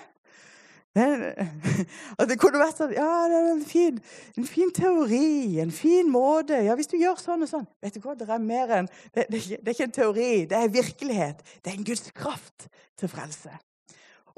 [0.95, 1.35] Det,
[2.29, 3.99] det kunne vært sånn Ja, det er en fin,
[4.41, 6.57] en fin, teori, en fin måte.
[6.65, 9.27] Ja, hvis du gjør sånn og sånn Vet du hva, det er mer enn det,
[9.29, 11.43] det, er ikke en teori, det er virkelighet.
[11.61, 12.67] Det er en Guds kraft
[12.99, 13.53] til frelse.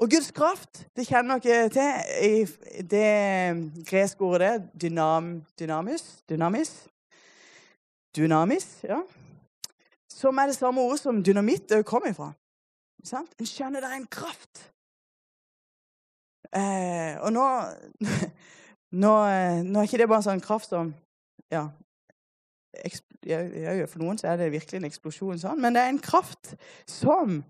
[0.02, 6.72] Og Guds kraft, det kjenner dere til i det greske ordet dynam, dynamis, dynamis.
[8.16, 8.98] Dynamis, ja.
[10.10, 12.32] Som er det samme ordet som dynamitt òg kommer ifra.
[13.02, 14.72] En skjønner det er en kraft
[16.52, 17.44] Eh, og nå,
[19.02, 19.12] nå,
[19.64, 20.90] nå, er ikke det bare en sånn kraft som
[21.52, 21.64] ja,
[23.88, 26.52] For noen så er det virkelig en eksplosjon, sånn, men det er en kraft
[26.88, 27.40] som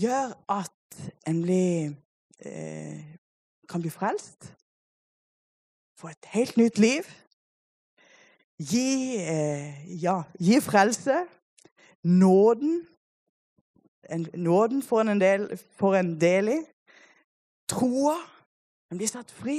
[0.00, 0.72] gjør at
[1.26, 1.94] en blir
[2.38, 3.00] eh,
[3.68, 4.54] kan bli frelst.
[5.98, 7.06] Få et helt nytt liv.
[8.58, 11.26] Gi, eh, ja, gi frelse.
[12.04, 12.86] Nåden.
[14.10, 16.60] En, nåden får en, del, får en del i.
[17.68, 18.18] Troa
[18.90, 19.58] en blir satt fri.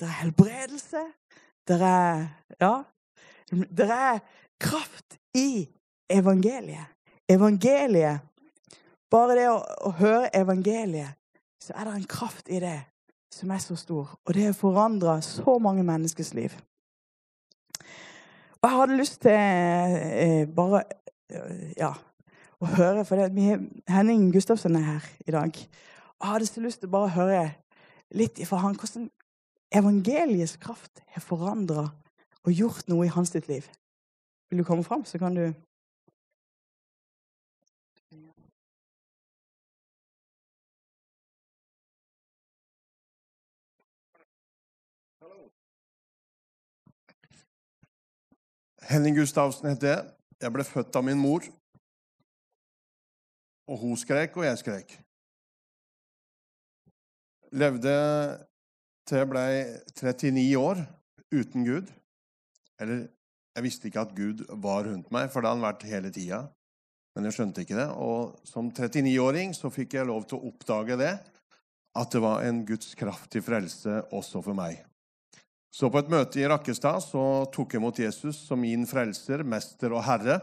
[0.00, 1.04] Det er helbredelse.
[1.68, 2.28] Det er
[2.60, 2.82] Ja.
[3.52, 4.18] Det er
[4.60, 5.68] kraft i
[6.10, 6.86] evangeliet.
[7.28, 8.20] Evangeliet
[9.12, 11.18] Bare det å, å høre evangeliet,
[11.62, 12.78] så er det en kraft i det
[13.32, 14.14] som er så stor.
[14.24, 16.54] Og det har forandra så mange menneskers liv.
[18.62, 20.84] Og jeg hadde lyst til eh, bare
[21.32, 21.92] eh, ja,
[22.62, 23.56] å høre For det,
[23.90, 25.50] Henning Gustavsen er her i dag.
[25.50, 27.42] Og jeg hadde så lyst til å høre
[28.14, 29.08] litt fra han hvordan
[29.72, 31.88] evangeliets kraft har forandra
[32.42, 33.66] og gjort noe i hans sitt liv.
[34.50, 35.46] Vil du komme fram, så kan du
[48.92, 50.10] Henning Gustavsen heter jeg.
[50.42, 51.46] Jeg ble født av min mor.
[53.70, 54.98] Og hun skrek, og jeg skrek
[57.52, 57.94] levde
[59.08, 59.44] til jeg ble
[59.92, 60.82] 39 år
[61.32, 61.90] uten Gud.
[62.80, 63.06] Eller
[63.52, 66.48] jeg visste ikke at Gud var rundt meg, for det har han vært hele tida.
[67.14, 67.90] men jeg skjønte ikke det.
[68.00, 71.12] Og som 39-åring så fikk jeg lov til å oppdage det,
[71.92, 74.80] at det var en Guds kraft til frelse også for meg.
[75.72, 79.94] Så på et møte i Rakkestad så tok jeg mot Jesus som min frelser, mester
[79.96, 80.36] og herre.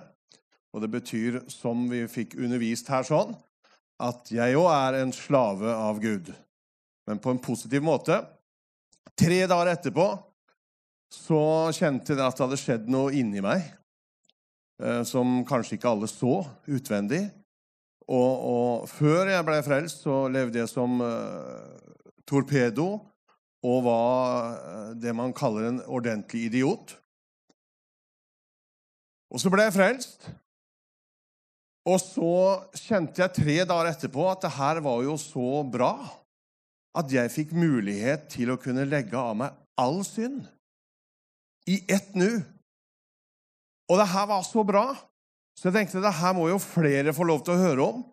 [0.74, 3.36] Og det betyr, som vi fikk undervist her sånn,
[4.02, 6.32] at jeg òg er en slave av Gud.
[7.10, 8.18] Men på en positiv måte.
[9.18, 10.08] Tre dager etterpå
[11.14, 11.42] så
[11.76, 13.66] kjente jeg at det hadde skjedd noe inni meg
[14.82, 16.40] eh, som kanskje ikke alle så
[16.70, 17.24] utvendig.
[18.10, 21.70] Og, og før jeg ble frelst, så levde jeg som uh,
[22.26, 22.96] torpedo
[23.66, 26.96] og var uh, det man kaller en ordentlig idiot.
[29.30, 30.30] Og så ble jeg frelst.
[31.90, 32.34] Og så
[32.78, 35.94] kjente jeg tre dager etterpå at det her var jo så bra
[36.98, 40.44] at jeg fikk mulighet til å kunne legge av meg all synd
[41.70, 42.42] i ett nu.
[43.90, 44.86] Og det her var så bra,
[45.58, 48.04] så jeg tenkte det her må jo flere få lov til å høre om.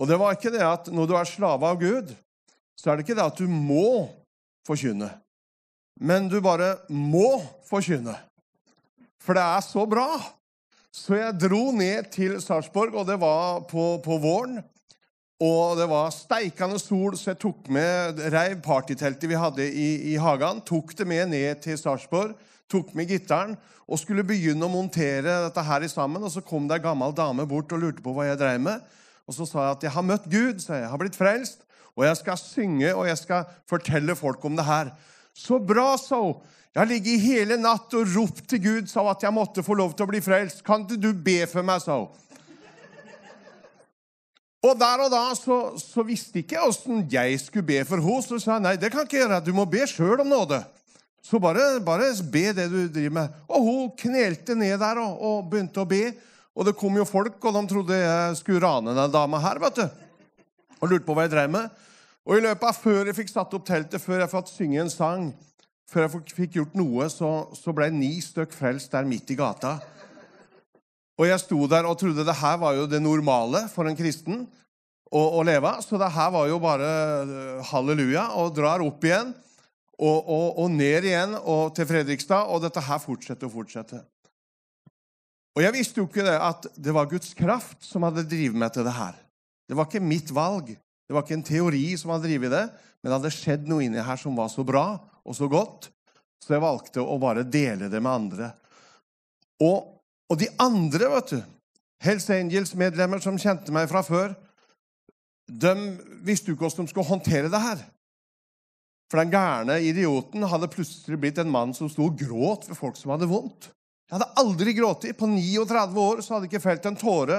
[0.00, 2.12] Og det var ikke det at når du er slave av Gud,
[2.80, 4.08] så er det ikke det at du må
[4.66, 5.10] forkynne.
[6.00, 8.16] Men du bare må forkynne.
[9.22, 10.08] For det er så bra.
[10.94, 14.60] Så jeg dro ned til Sarpsborg, og det var på, på våren.
[15.42, 20.16] Og det var steikende sol, så jeg tok med, reiv partyteltet vi hadde i, i
[20.20, 22.36] hagen, tok det med ned til Sarpsborg,
[22.70, 26.22] tok med gitaren og skulle begynne å montere dette her sammen.
[26.22, 28.86] Og så kom det ei gammel dame bort og lurte på hva jeg dreiv med.
[29.26, 30.80] Og så sa jeg at jeg har møtt Gud, jeg.
[30.84, 34.66] jeg har blitt frelst, og jeg skal synge og jeg skal fortelle folk om det
[34.66, 34.90] her.
[35.34, 36.42] Så bra, sa hun.
[36.74, 39.76] Jeg har ligget hele natt og ropt til Gud sa hun, at jeg måtte få
[39.78, 40.64] lov til å bli frelst.
[40.66, 42.10] Kan ikke du be for meg, sa hun.
[44.64, 48.24] Og der og da så, så visste ikke jeg åssen jeg skulle be for henne.
[48.24, 49.42] Så sa jeg nei, det kan ikke gjøre.
[49.44, 50.62] Du må be sjøl om nåde.
[51.24, 53.36] Så bare, bare, be det du driver med.
[53.48, 56.08] Og hun knelte ned der og, og, begynte å be.
[56.54, 59.60] Og det kom jo folk, og de trodde jeg skulle rane den dama her.
[59.62, 60.03] vet du.
[60.84, 61.82] Og lurte på hva jeg drev med.
[62.28, 64.92] Og i løpet av før jeg fikk satt opp teltet, før jeg fikk synge en
[64.92, 65.26] sang,
[65.88, 69.78] før jeg fikk gjort noe, så, så ble ni stykk frelst der midt i gata.
[71.20, 74.44] Og jeg sto der og trodde det her var jo det normale for en kristen
[75.14, 75.70] å, å leve.
[75.84, 76.90] Så det her var jo bare
[77.22, 78.26] eh, halleluja.
[78.40, 79.30] Og drar opp igjen
[79.94, 82.50] og, og, og ned igjen og til Fredrikstad.
[82.50, 84.02] Og dette her fortsetter og fortsetter.
[85.54, 88.74] Og jeg visste jo ikke det at det var Guds kraft som hadde drevet meg
[88.74, 89.14] til det her.
[89.68, 90.70] Det var ikke mitt valg.
[90.74, 92.64] Det var ikke en teori som hadde drevet det,
[93.00, 94.86] men det hadde skjedd noe inni her som var så bra
[95.24, 95.90] og så godt,
[96.40, 98.50] så jeg valgte å bare dele det med andre.
[99.64, 99.94] Og
[100.32, 101.40] og de andre, vet du,
[102.04, 104.34] Hells Angels-medlemmer som kjente meg fra før,
[105.44, 105.74] de
[106.24, 107.82] visste jo ikke hvordan de skulle håndtere det her.
[109.12, 112.96] For den gærne idioten hadde plutselig blitt en mann som sto og gråt for folk
[112.98, 113.68] som hadde vondt.
[114.08, 115.04] Jeg hadde aldri grått.
[115.16, 117.38] På 39 år så hadde jeg ikke felt en tåre.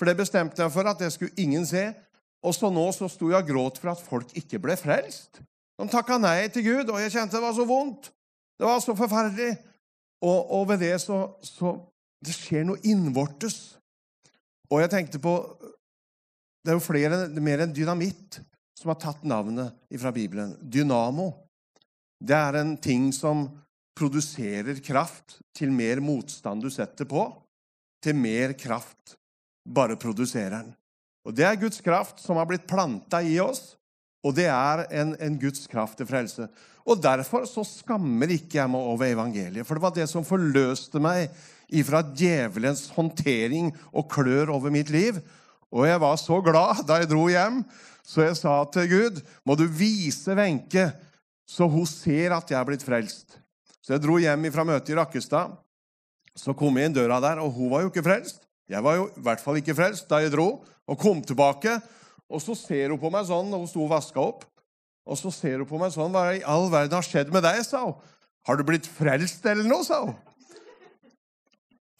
[0.00, 1.90] For det bestemte jeg for at det skulle ingen se.
[2.40, 5.42] Og så nå så sto jeg og gråt for at folk ikke ble frelst.
[5.76, 8.08] De takka nei til Gud, og jeg kjente det var så vondt.
[8.56, 9.50] Det var så forferdelig.
[10.24, 11.74] Og, og ved det så, så
[12.24, 13.76] det skjer noe innvortes.
[14.72, 15.34] Og jeg tenkte på
[16.60, 18.40] Det er jo flere, mer enn dynamitt
[18.76, 20.56] som har tatt navnet fra Bibelen.
[20.60, 21.30] Dynamo.
[22.20, 23.46] Det er en ting som
[23.96, 27.24] produserer kraft til mer motstand du setter på,
[28.04, 29.19] til mer kraft
[29.66, 30.74] bare produserer den.
[31.26, 33.76] Og Det er Guds kraft som har blitt planta i oss,
[34.24, 36.48] og det er en, en Guds kraft til frelse.
[36.84, 41.00] Og Derfor så skammer ikke jeg meg over evangeliet, for det var det som forløste
[41.00, 41.28] meg
[41.70, 45.20] ifra djevelens håndtering og klør over mitt liv.
[45.70, 47.62] Og jeg var så glad da jeg dro hjem,
[48.02, 50.88] så jeg sa til Gud, må du vise Wenche,
[51.46, 53.38] så hun ser at jeg er blitt frelst.
[53.80, 55.54] Så jeg dro hjem fra møtet i Rakkestad.
[56.36, 58.42] Så kom jeg inn døra der, og hun var jo ikke frelst.
[58.70, 61.74] Jeg var jo i hvert fall ikke frelst da jeg dro, og kom tilbake.
[62.30, 64.46] Og så ser hun på meg sånn, og hun sto og vaska opp.
[65.10, 66.12] Og så ser hun på meg sånn.
[66.14, 67.94] 'Hva i all verden har skjedd med deg?' sa hun.
[68.46, 70.14] 'Har du blitt frelst eller noe?' sa hun.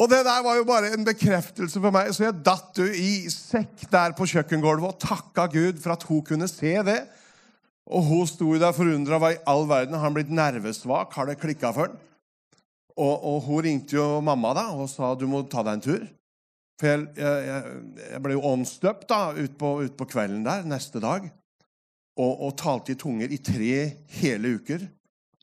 [0.01, 3.29] Og det der var jo bare en bekreftelse for meg, så jeg datt jo i
[3.29, 7.03] sekk der på kjøkkengulvet og takka Gud for at hun kunne se det.
[7.85, 9.19] Og hun sto der forundra.
[9.19, 9.99] Hva i all verden?
[9.99, 11.13] Har han blitt nervesvak?
[11.13, 11.99] Har det klikka for han?
[12.97, 16.03] Og, og, hun ringte jo mamma da og sa du må ta deg en tur.
[16.81, 17.75] For jeg, jeg,
[18.15, 21.29] jeg ble jo åndsdøpt da, utpå ut på kvelden der neste dag.
[22.21, 23.75] Og, og talte i tunger i tre
[24.17, 24.87] hele uker.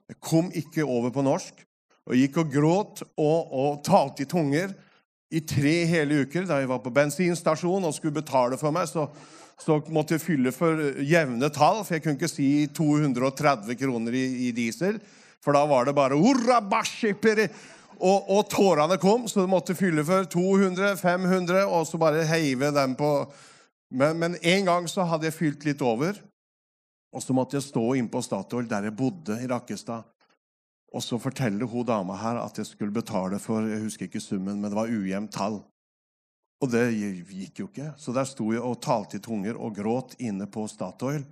[0.08, 1.64] Jeg kom ikke over på norsk
[2.08, 4.74] og gikk og gråt og, og talte i tunger
[5.34, 6.48] i tre hele uker.
[6.48, 9.06] Da jeg var på bensinstasjon og skulle betale for meg, så,
[9.62, 14.26] så måtte jeg fylle for jevne tall, for jeg kunne ikke si 230 kroner i,
[14.48, 15.02] i diesel.
[15.44, 16.18] For da var det bare
[17.98, 22.96] Og, og tårene kom, så du måtte fylle for 200-500, og så bare heive dem
[23.00, 23.12] på
[23.90, 26.18] men, men en gang så hadde jeg fylt litt over,
[27.16, 30.04] og så måtte jeg stå inne på Statoil, der jeg bodde i Rakkestad.
[30.96, 34.60] Og så forteller hun dama her at jeg skulle betale for jeg husker ikke summen,
[34.60, 35.62] men det var ujevnt tall.
[36.64, 37.92] Og det gikk jo ikke.
[38.00, 41.26] Så der sto jeg og talte i tunger og gråt inne på Statoil.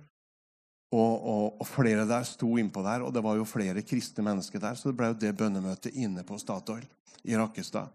[0.94, 4.62] Og, og, og, flere der sto innpå der, og det var jo flere kristne mennesker
[4.62, 4.76] der.
[4.78, 6.84] Så det ble jo det bønnemøtet inne på Statoil
[7.26, 7.90] i Rakkestad.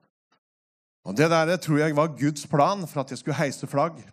[1.08, 4.04] Og Det der tror jeg var Guds plan for at jeg skulle heise flagg.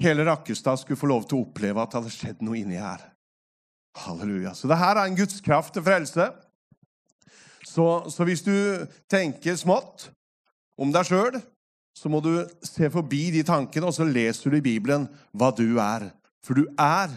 [0.00, 3.02] Hele Rakkestad skulle få lov til å oppleve at det hadde skjedd noe inni her.
[3.98, 4.54] Halleluja.
[4.54, 6.30] Så det her er en Guds kraft til frelse.
[7.66, 8.54] Så, så hvis du
[9.10, 10.08] tenker smått
[10.78, 11.40] om deg sjøl,
[11.98, 12.30] så må du
[12.62, 16.06] se forbi de tankene, og så leser du i Bibelen hva du er.
[16.44, 17.12] For du er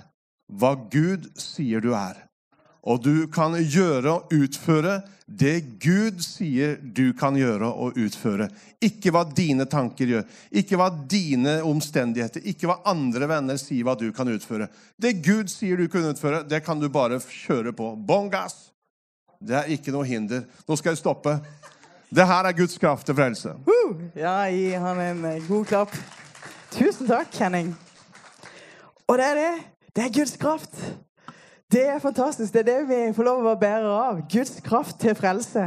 [0.52, 2.28] hva Gud sier du er.
[2.82, 5.02] Og du kan gjøre og utføre
[5.32, 8.50] det Gud sier du kan gjøre og utføre.
[8.84, 13.96] Ikke hva dine tanker gjør, ikke hva dine omstendigheter, ikke hva andre venner sier hva
[14.00, 14.68] du kan utføre.
[15.00, 17.94] Det Gud sier du kan utføre, det kan du bare kjøre på.
[17.96, 18.72] Bånn gass!
[19.42, 20.44] Det er ikke noe hinder.
[20.68, 21.38] Nå skal jeg stoppe.
[22.12, 23.56] Det her er Guds kraft til frelse.
[23.66, 25.96] Uh, ja, gi han en god klapp.
[26.76, 27.72] Tusen takk, Henning.
[29.12, 29.64] Og det er det.
[29.96, 31.00] Det er Guds kraft.
[31.72, 32.54] Det er fantastisk.
[32.54, 34.22] Det er det vi får lov å bærere av.
[34.32, 35.66] Guds kraft til frelse.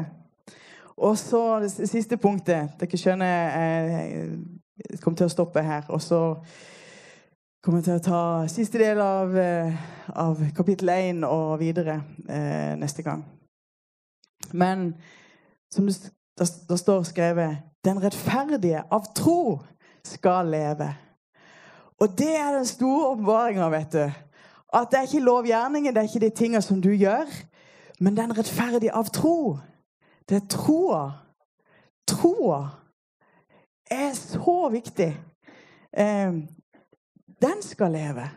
[0.97, 2.73] Og så det siste punktet.
[2.81, 5.85] Dere skjønner jeg kommer til å stoppe her.
[5.93, 6.23] Og så
[7.61, 9.77] kommer jeg til å ta siste del av, eh,
[10.09, 13.27] av kapittel 1 og videre eh, neste gang.
[14.53, 14.95] Men
[15.69, 19.61] som det, det står skrevet Den rettferdige av tro
[20.05, 20.95] skal leve.
[22.01, 24.05] Og det er den store åpenbaringa, vet du.
[24.75, 27.31] At det er ikke lovgjerningen, det er ikke de tingene som du gjør,
[28.01, 29.59] men den rettferdige av tro.
[30.29, 31.05] Det er troa.
[32.09, 32.63] Troa
[33.91, 35.13] er så viktig.
[35.97, 36.33] Eh,
[37.43, 38.31] den skal leve.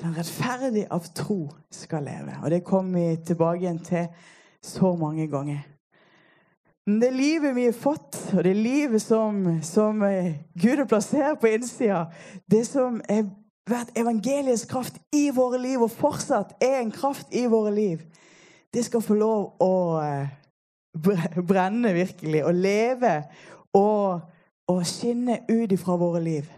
[0.00, 2.38] Den rettferdige av tro skal leve.
[2.42, 4.08] Og det kommer vi tilbake igjen til
[4.62, 5.60] så mange ganger.
[6.86, 11.46] Det livet vi har fått, og det livet som, som eh, Gud har plassert på
[11.46, 12.08] innsida,
[12.50, 13.28] det som har
[13.70, 18.02] vært evangeliets kraft i våre liv, og fortsatt er en kraft i våre liv,
[18.74, 20.34] det skal få lov å eh,
[21.46, 23.14] brenne virkelig, og leve
[23.78, 24.26] og,
[24.66, 26.50] og skinne ut ifra våre liv.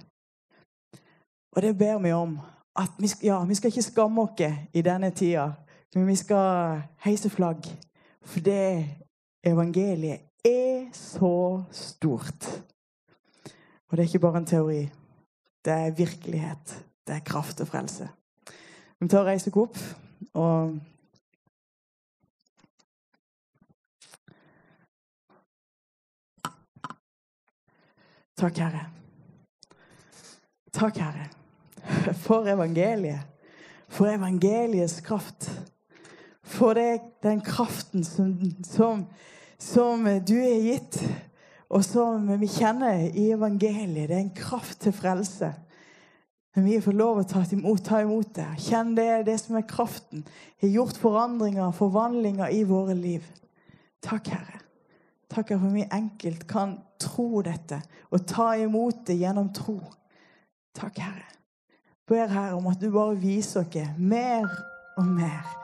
[1.53, 2.39] Og det ber vi om.
[2.75, 4.41] At vi, ja, vi skal ikke skamme oss
[4.73, 5.51] i denne tida,
[5.95, 7.69] men vi skal heise flagg.
[8.25, 9.04] For det
[9.45, 12.65] evangeliet er så stort.
[13.89, 14.81] Og det er ikke bare en teori.
[15.65, 16.85] Det er virkelighet.
[17.07, 18.09] Det er kraft og frelse.
[19.01, 19.79] Vi tar og reiser oss opp
[20.35, 20.81] og
[28.35, 28.81] Takk, Herre.
[30.75, 31.29] Takk, Herre,
[32.27, 33.23] for evangeliet.
[33.89, 35.47] For evangeliets kraft
[36.45, 39.07] for det, den kraften som, som,
[39.59, 40.99] som du er gitt,
[41.75, 44.09] og som vi kjenner i evangeliet.
[44.09, 45.51] Det er en kraft til frelse.
[46.55, 48.47] Vi får lov å ta imot, det.
[48.63, 50.23] Kjenn det, det som er kraften.
[50.63, 53.27] Har gjort forandringer, forvandlinger i våre liv.
[54.05, 54.61] Takk, Herre.
[55.35, 57.81] Takk for at vi enkelt kan tro dette
[58.13, 59.81] og ta imot det gjennom tro.
[60.79, 61.31] Takk, Herre.
[62.07, 64.47] Ber Herre om at du bare viser oss mer
[64.95, 65.55] og mer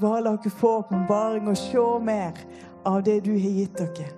[0.00, 2.38] bare la dere få åpenbaring og se mer
[2.86, 4.12] av det du har gitt dere.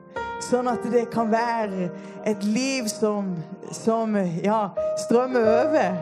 [0.45, 1.89] Sånn at det kan være
[2.29, 3.33] et liv som,
[3.75, 4.15] som
[4.45, 4.69] ja,
[5.07, 5.99] strømmer over.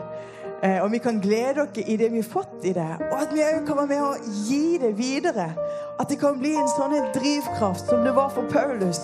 [0.61, 2.89] Eh, og vi kan glede oss i det vi har fått i det.
[3.11, 5.51] Og at vi òg kan være med å gi det videre.
[5.97, 9.01] At det kan bli en sånn drivkraft som det var for Paulus.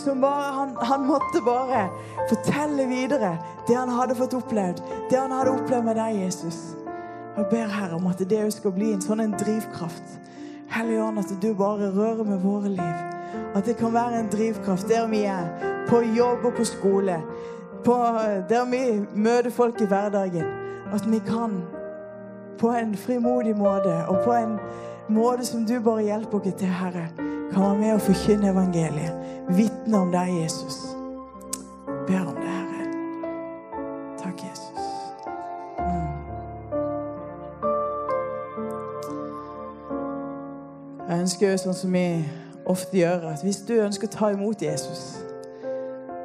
[0.00, 1.86] Som bare, han, han, måtte bare
[2.28, 3.36] fortelle videre
[3.68, 4.82] det han hadde fått opplevd.
[5.10, 6.60] Det han hadde opplevd med deg, Jesus.
[7.34, 10.18] Jeg ber Herre om at det òg skal bli en sånn drivkraft.
[10.74, 12.96] Hellige Ånd, at du bare rører med våre liv.
[13.54, 15.46] At det kan være en drivkraft der vi er.
[15.88, 17.20] På jobb og på skole.
[17.84, 17.94] På,
[18.48, 20.44] der vi møter folk i hverdagen.
[20.92, 21.62] At vi kan
[22.58, 24.58] på en frimodig måte og på en
[25.08, 27.06] måte som du bare hjelper oss til, Herre,
[27.52, 29.14] kan være med å forkynne evangeliet.
[29.54, 30.82] Vitne om deg, Jesus.
[32.08, 32.54] Ber om det.
[41.24, 42.06] Ønsker sånn som vi
[42.68, 45.04] ofte gjør, at hvis du ønsker å ta imot Jesus,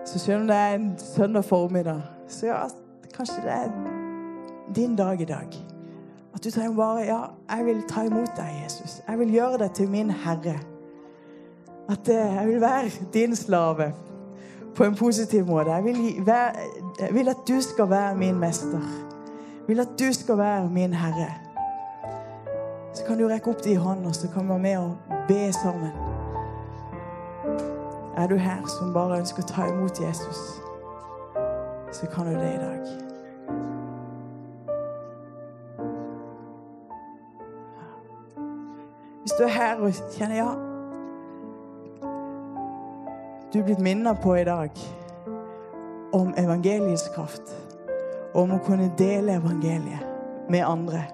[0.09, 2.57] så selv om det er en søndag formiddag, så ja,
[3.15, 3.69] kanskje det er
[4.75, 5.55] din dag i dag.
[6.35, 8.99] At du trenger bare Ja, jeg vil ta imot deg, Jesus.
[9.07, 10.59] Jeg vil gjøre deg til min Herre.
[11.89, 13.91] At eh, jeg vil være din slave
[14.75, 15.71] på en positiv måte.
[15.71, 16.51] Jeg vil, være,
[16.99, 18.83] jeg vil at du skal være min mester.
[19.59, 21.31] Jeg vil at du skal være min herre.
[22.99, 24.95] Så kan du rekke opp de hånda, så kan vi være med og
[25.27, 25.91] be sammen.
[28.17, 30.41] Er du her som bare ønsker å ta imot Jesus,
[31.95, 32.89] så kan du det i dag.
[39.23, 40.51] Hvis du er her og kjenner ja
[43.53, 44.75] Du er blitt minnet på i dag
[46.13, 47.55] om evangeliets kraft.
[48.33, 51.07] og Om å kunne dele evangeliet med andre.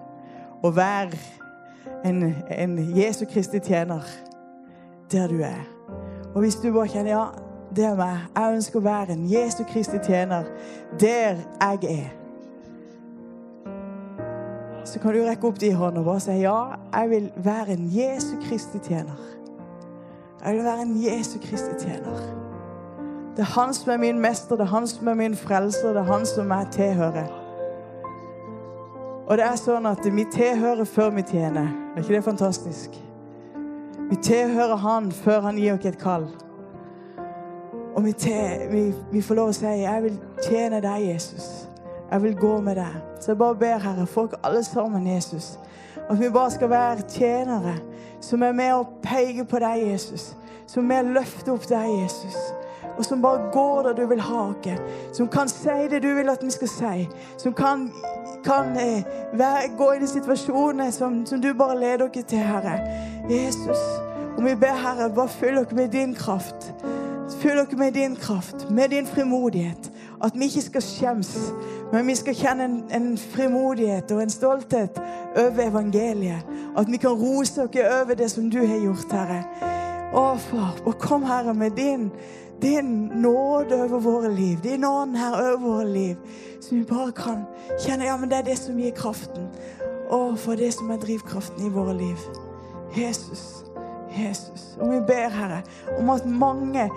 [0.64, 1.45] Og være
[2.06, 4.04] en, en Jesu Kristi tjener
[5.12, 5.64] der du er.
[6.34, 7.26] Og hvis du bare kjenner ja,
[7.76, 8.28] det er meg.
[8.36, 10.48] Jeg ønsker å være en Jesu Kristi tjener
[11.00, 12.14] der jeg er.
[14.86, 16.58] Så kan du rekke opp de håndene og bare si ja,
[16.94, 19.22] jeg vil være en Jesu Kristi tjener.
[20.44, 22.20] Jeg vil være en Jesu Kristi tjener.
[23.36, 26.04] Det er han som er min mester, det er han som er min frelser, det
[26.04, 27.45] er han som jeg tilhører.
[29.26, 31.70] Og det er sånn at vi tilhører før vi tjener.
[31.96, 32.98] Er ikke det fantastisk?
[34.10, 36.28] Vi tilhører han før han gir oss et kall.
[37.96, 41.66] Og vi, til, vi, vi får lov å si 'Jeg vil tjene deg, Jesus'.
[42.12, 43.02] Jeg vil gå med deg.
[43.20, 45.60] Så jeg bare ber, Herre, dere alle sammen, Jesus,
[46.10, 47.76] at vi bare skal være tjenere
[48.22, 50.36] som er med og peker på deg, Jesus.
[50.68, 52.38] Som er med og løfter opp deg, Jesus.
[52.98, 54.82] Og som bare går der du vil ha oss.
[55.14, 57.08] Som kan si det du vil at vi skal si.
[57.38, 57.92] Som kan,
[58.44, 62.80] kan eh, være, gå i situasjoner som, som du bare leder oss til, Herre.
[63.30, 63.78] Jesus.
[64.38, 66.74] Og vi ber, Herre, bare fyll dere med din kraft.
[67.40, 69.92] Fyll dere med din kraft, med din frimodighet.
[70.24, 71.38] At vi ikke skal skjems,
[71.94, 75.02] men vi skal kjenne en, en frimodighet og en stolthet
[75.38, 76.46] over evangeliet.
[76.78, 79.75] At vi kan rose oss over det som du har gjort, Herre.
[80.14, 82.10] Å, far, og kom, Herre, med din,
[82.62, 82.92] din
[83.22, 84.60] nåde over våre liv.
[84.64, 86.40] Din ånd, Herre, over våre liv.
[86.62, 87.44] Så vi bare kan
[87.82, 89.50] kjenne ja, men det er det som gir kraften.
[90.14, 92.26] Å, for det som er drivkraften i våre liv.
[92.96, 93.66] Jesus.
[94.16, 94.76] Jesus.
[94.80, 95.64] Og vi ber, Herre,
[96.00, 96.90] om at mange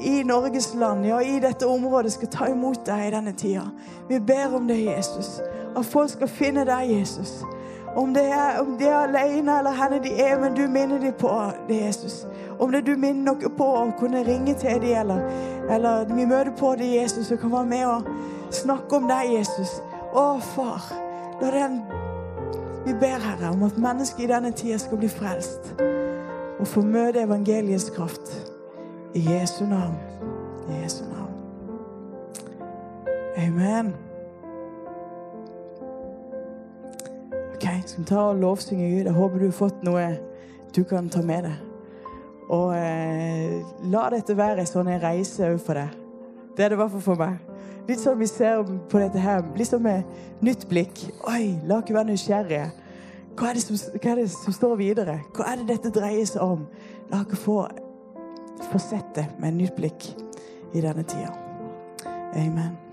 [0.00, 3.64] i Norges land, ja, i dette området, skal ta imot deg i denne tida.
[4.08, 5.40] Vi ber om det, Jesus.
[5.76, 7.40] At folk skal finne deg, Jesus.
[7.96, 11.32] Om, det er, de er alene eller henne de er, men du minner dem på
[11.68, 12.26] det, Jesus.
[12.58, 15.26] Om det du minner noe på å kunne ringe til dem, eller,
[15.70, 18.08] eller vi møter på det, Jesus, og kan være med og
[18.50, 19.80] snakke om deg, Jesus.
[20.12, 20.24] Å,
[20.54, 20.88] far,
[21.42, 21.82] la den
[22.82, 25.70] Vi ber, Herre, om at mennesker i denne tida skal bli frelst
[26.58, 28.32] og få møte evangeliets kraft.
[29.14, 29.98] I Jesu navn.
[30.68, 31.34] I Jesu navn.
[33.38, 33.94] Amen.
[37.82, 39.04] Ok, tar og lovsynge Gud?
[39.04, 40.02] Jeg håper du har fått noe
[40.74, 41.56] du kan ta med deg.
[42.52, 45.96] Og eh, la dette være en sånn en reise òg for deg.
[46.54, 47.40] Det er det i hvert fall for meg.
[47.88, 50.06] Litt sånn vi ser på dette her, litt sånn med
[50.44, 51.02] nytt blikk.
[51.32, 52.68] Oi, la oss være nysgjerrige.
[53.34, 55.18] Hva er, som, hva er det som står videre?
[55.34, 56.68] Hva er det dette dreier seg om?
[57.10, 57.58] La oss få,
[58.68, 60.12] få sett det med nytt blikk
[60.70, 61.34] i denne tida.
[62.38, 62.91] Amen.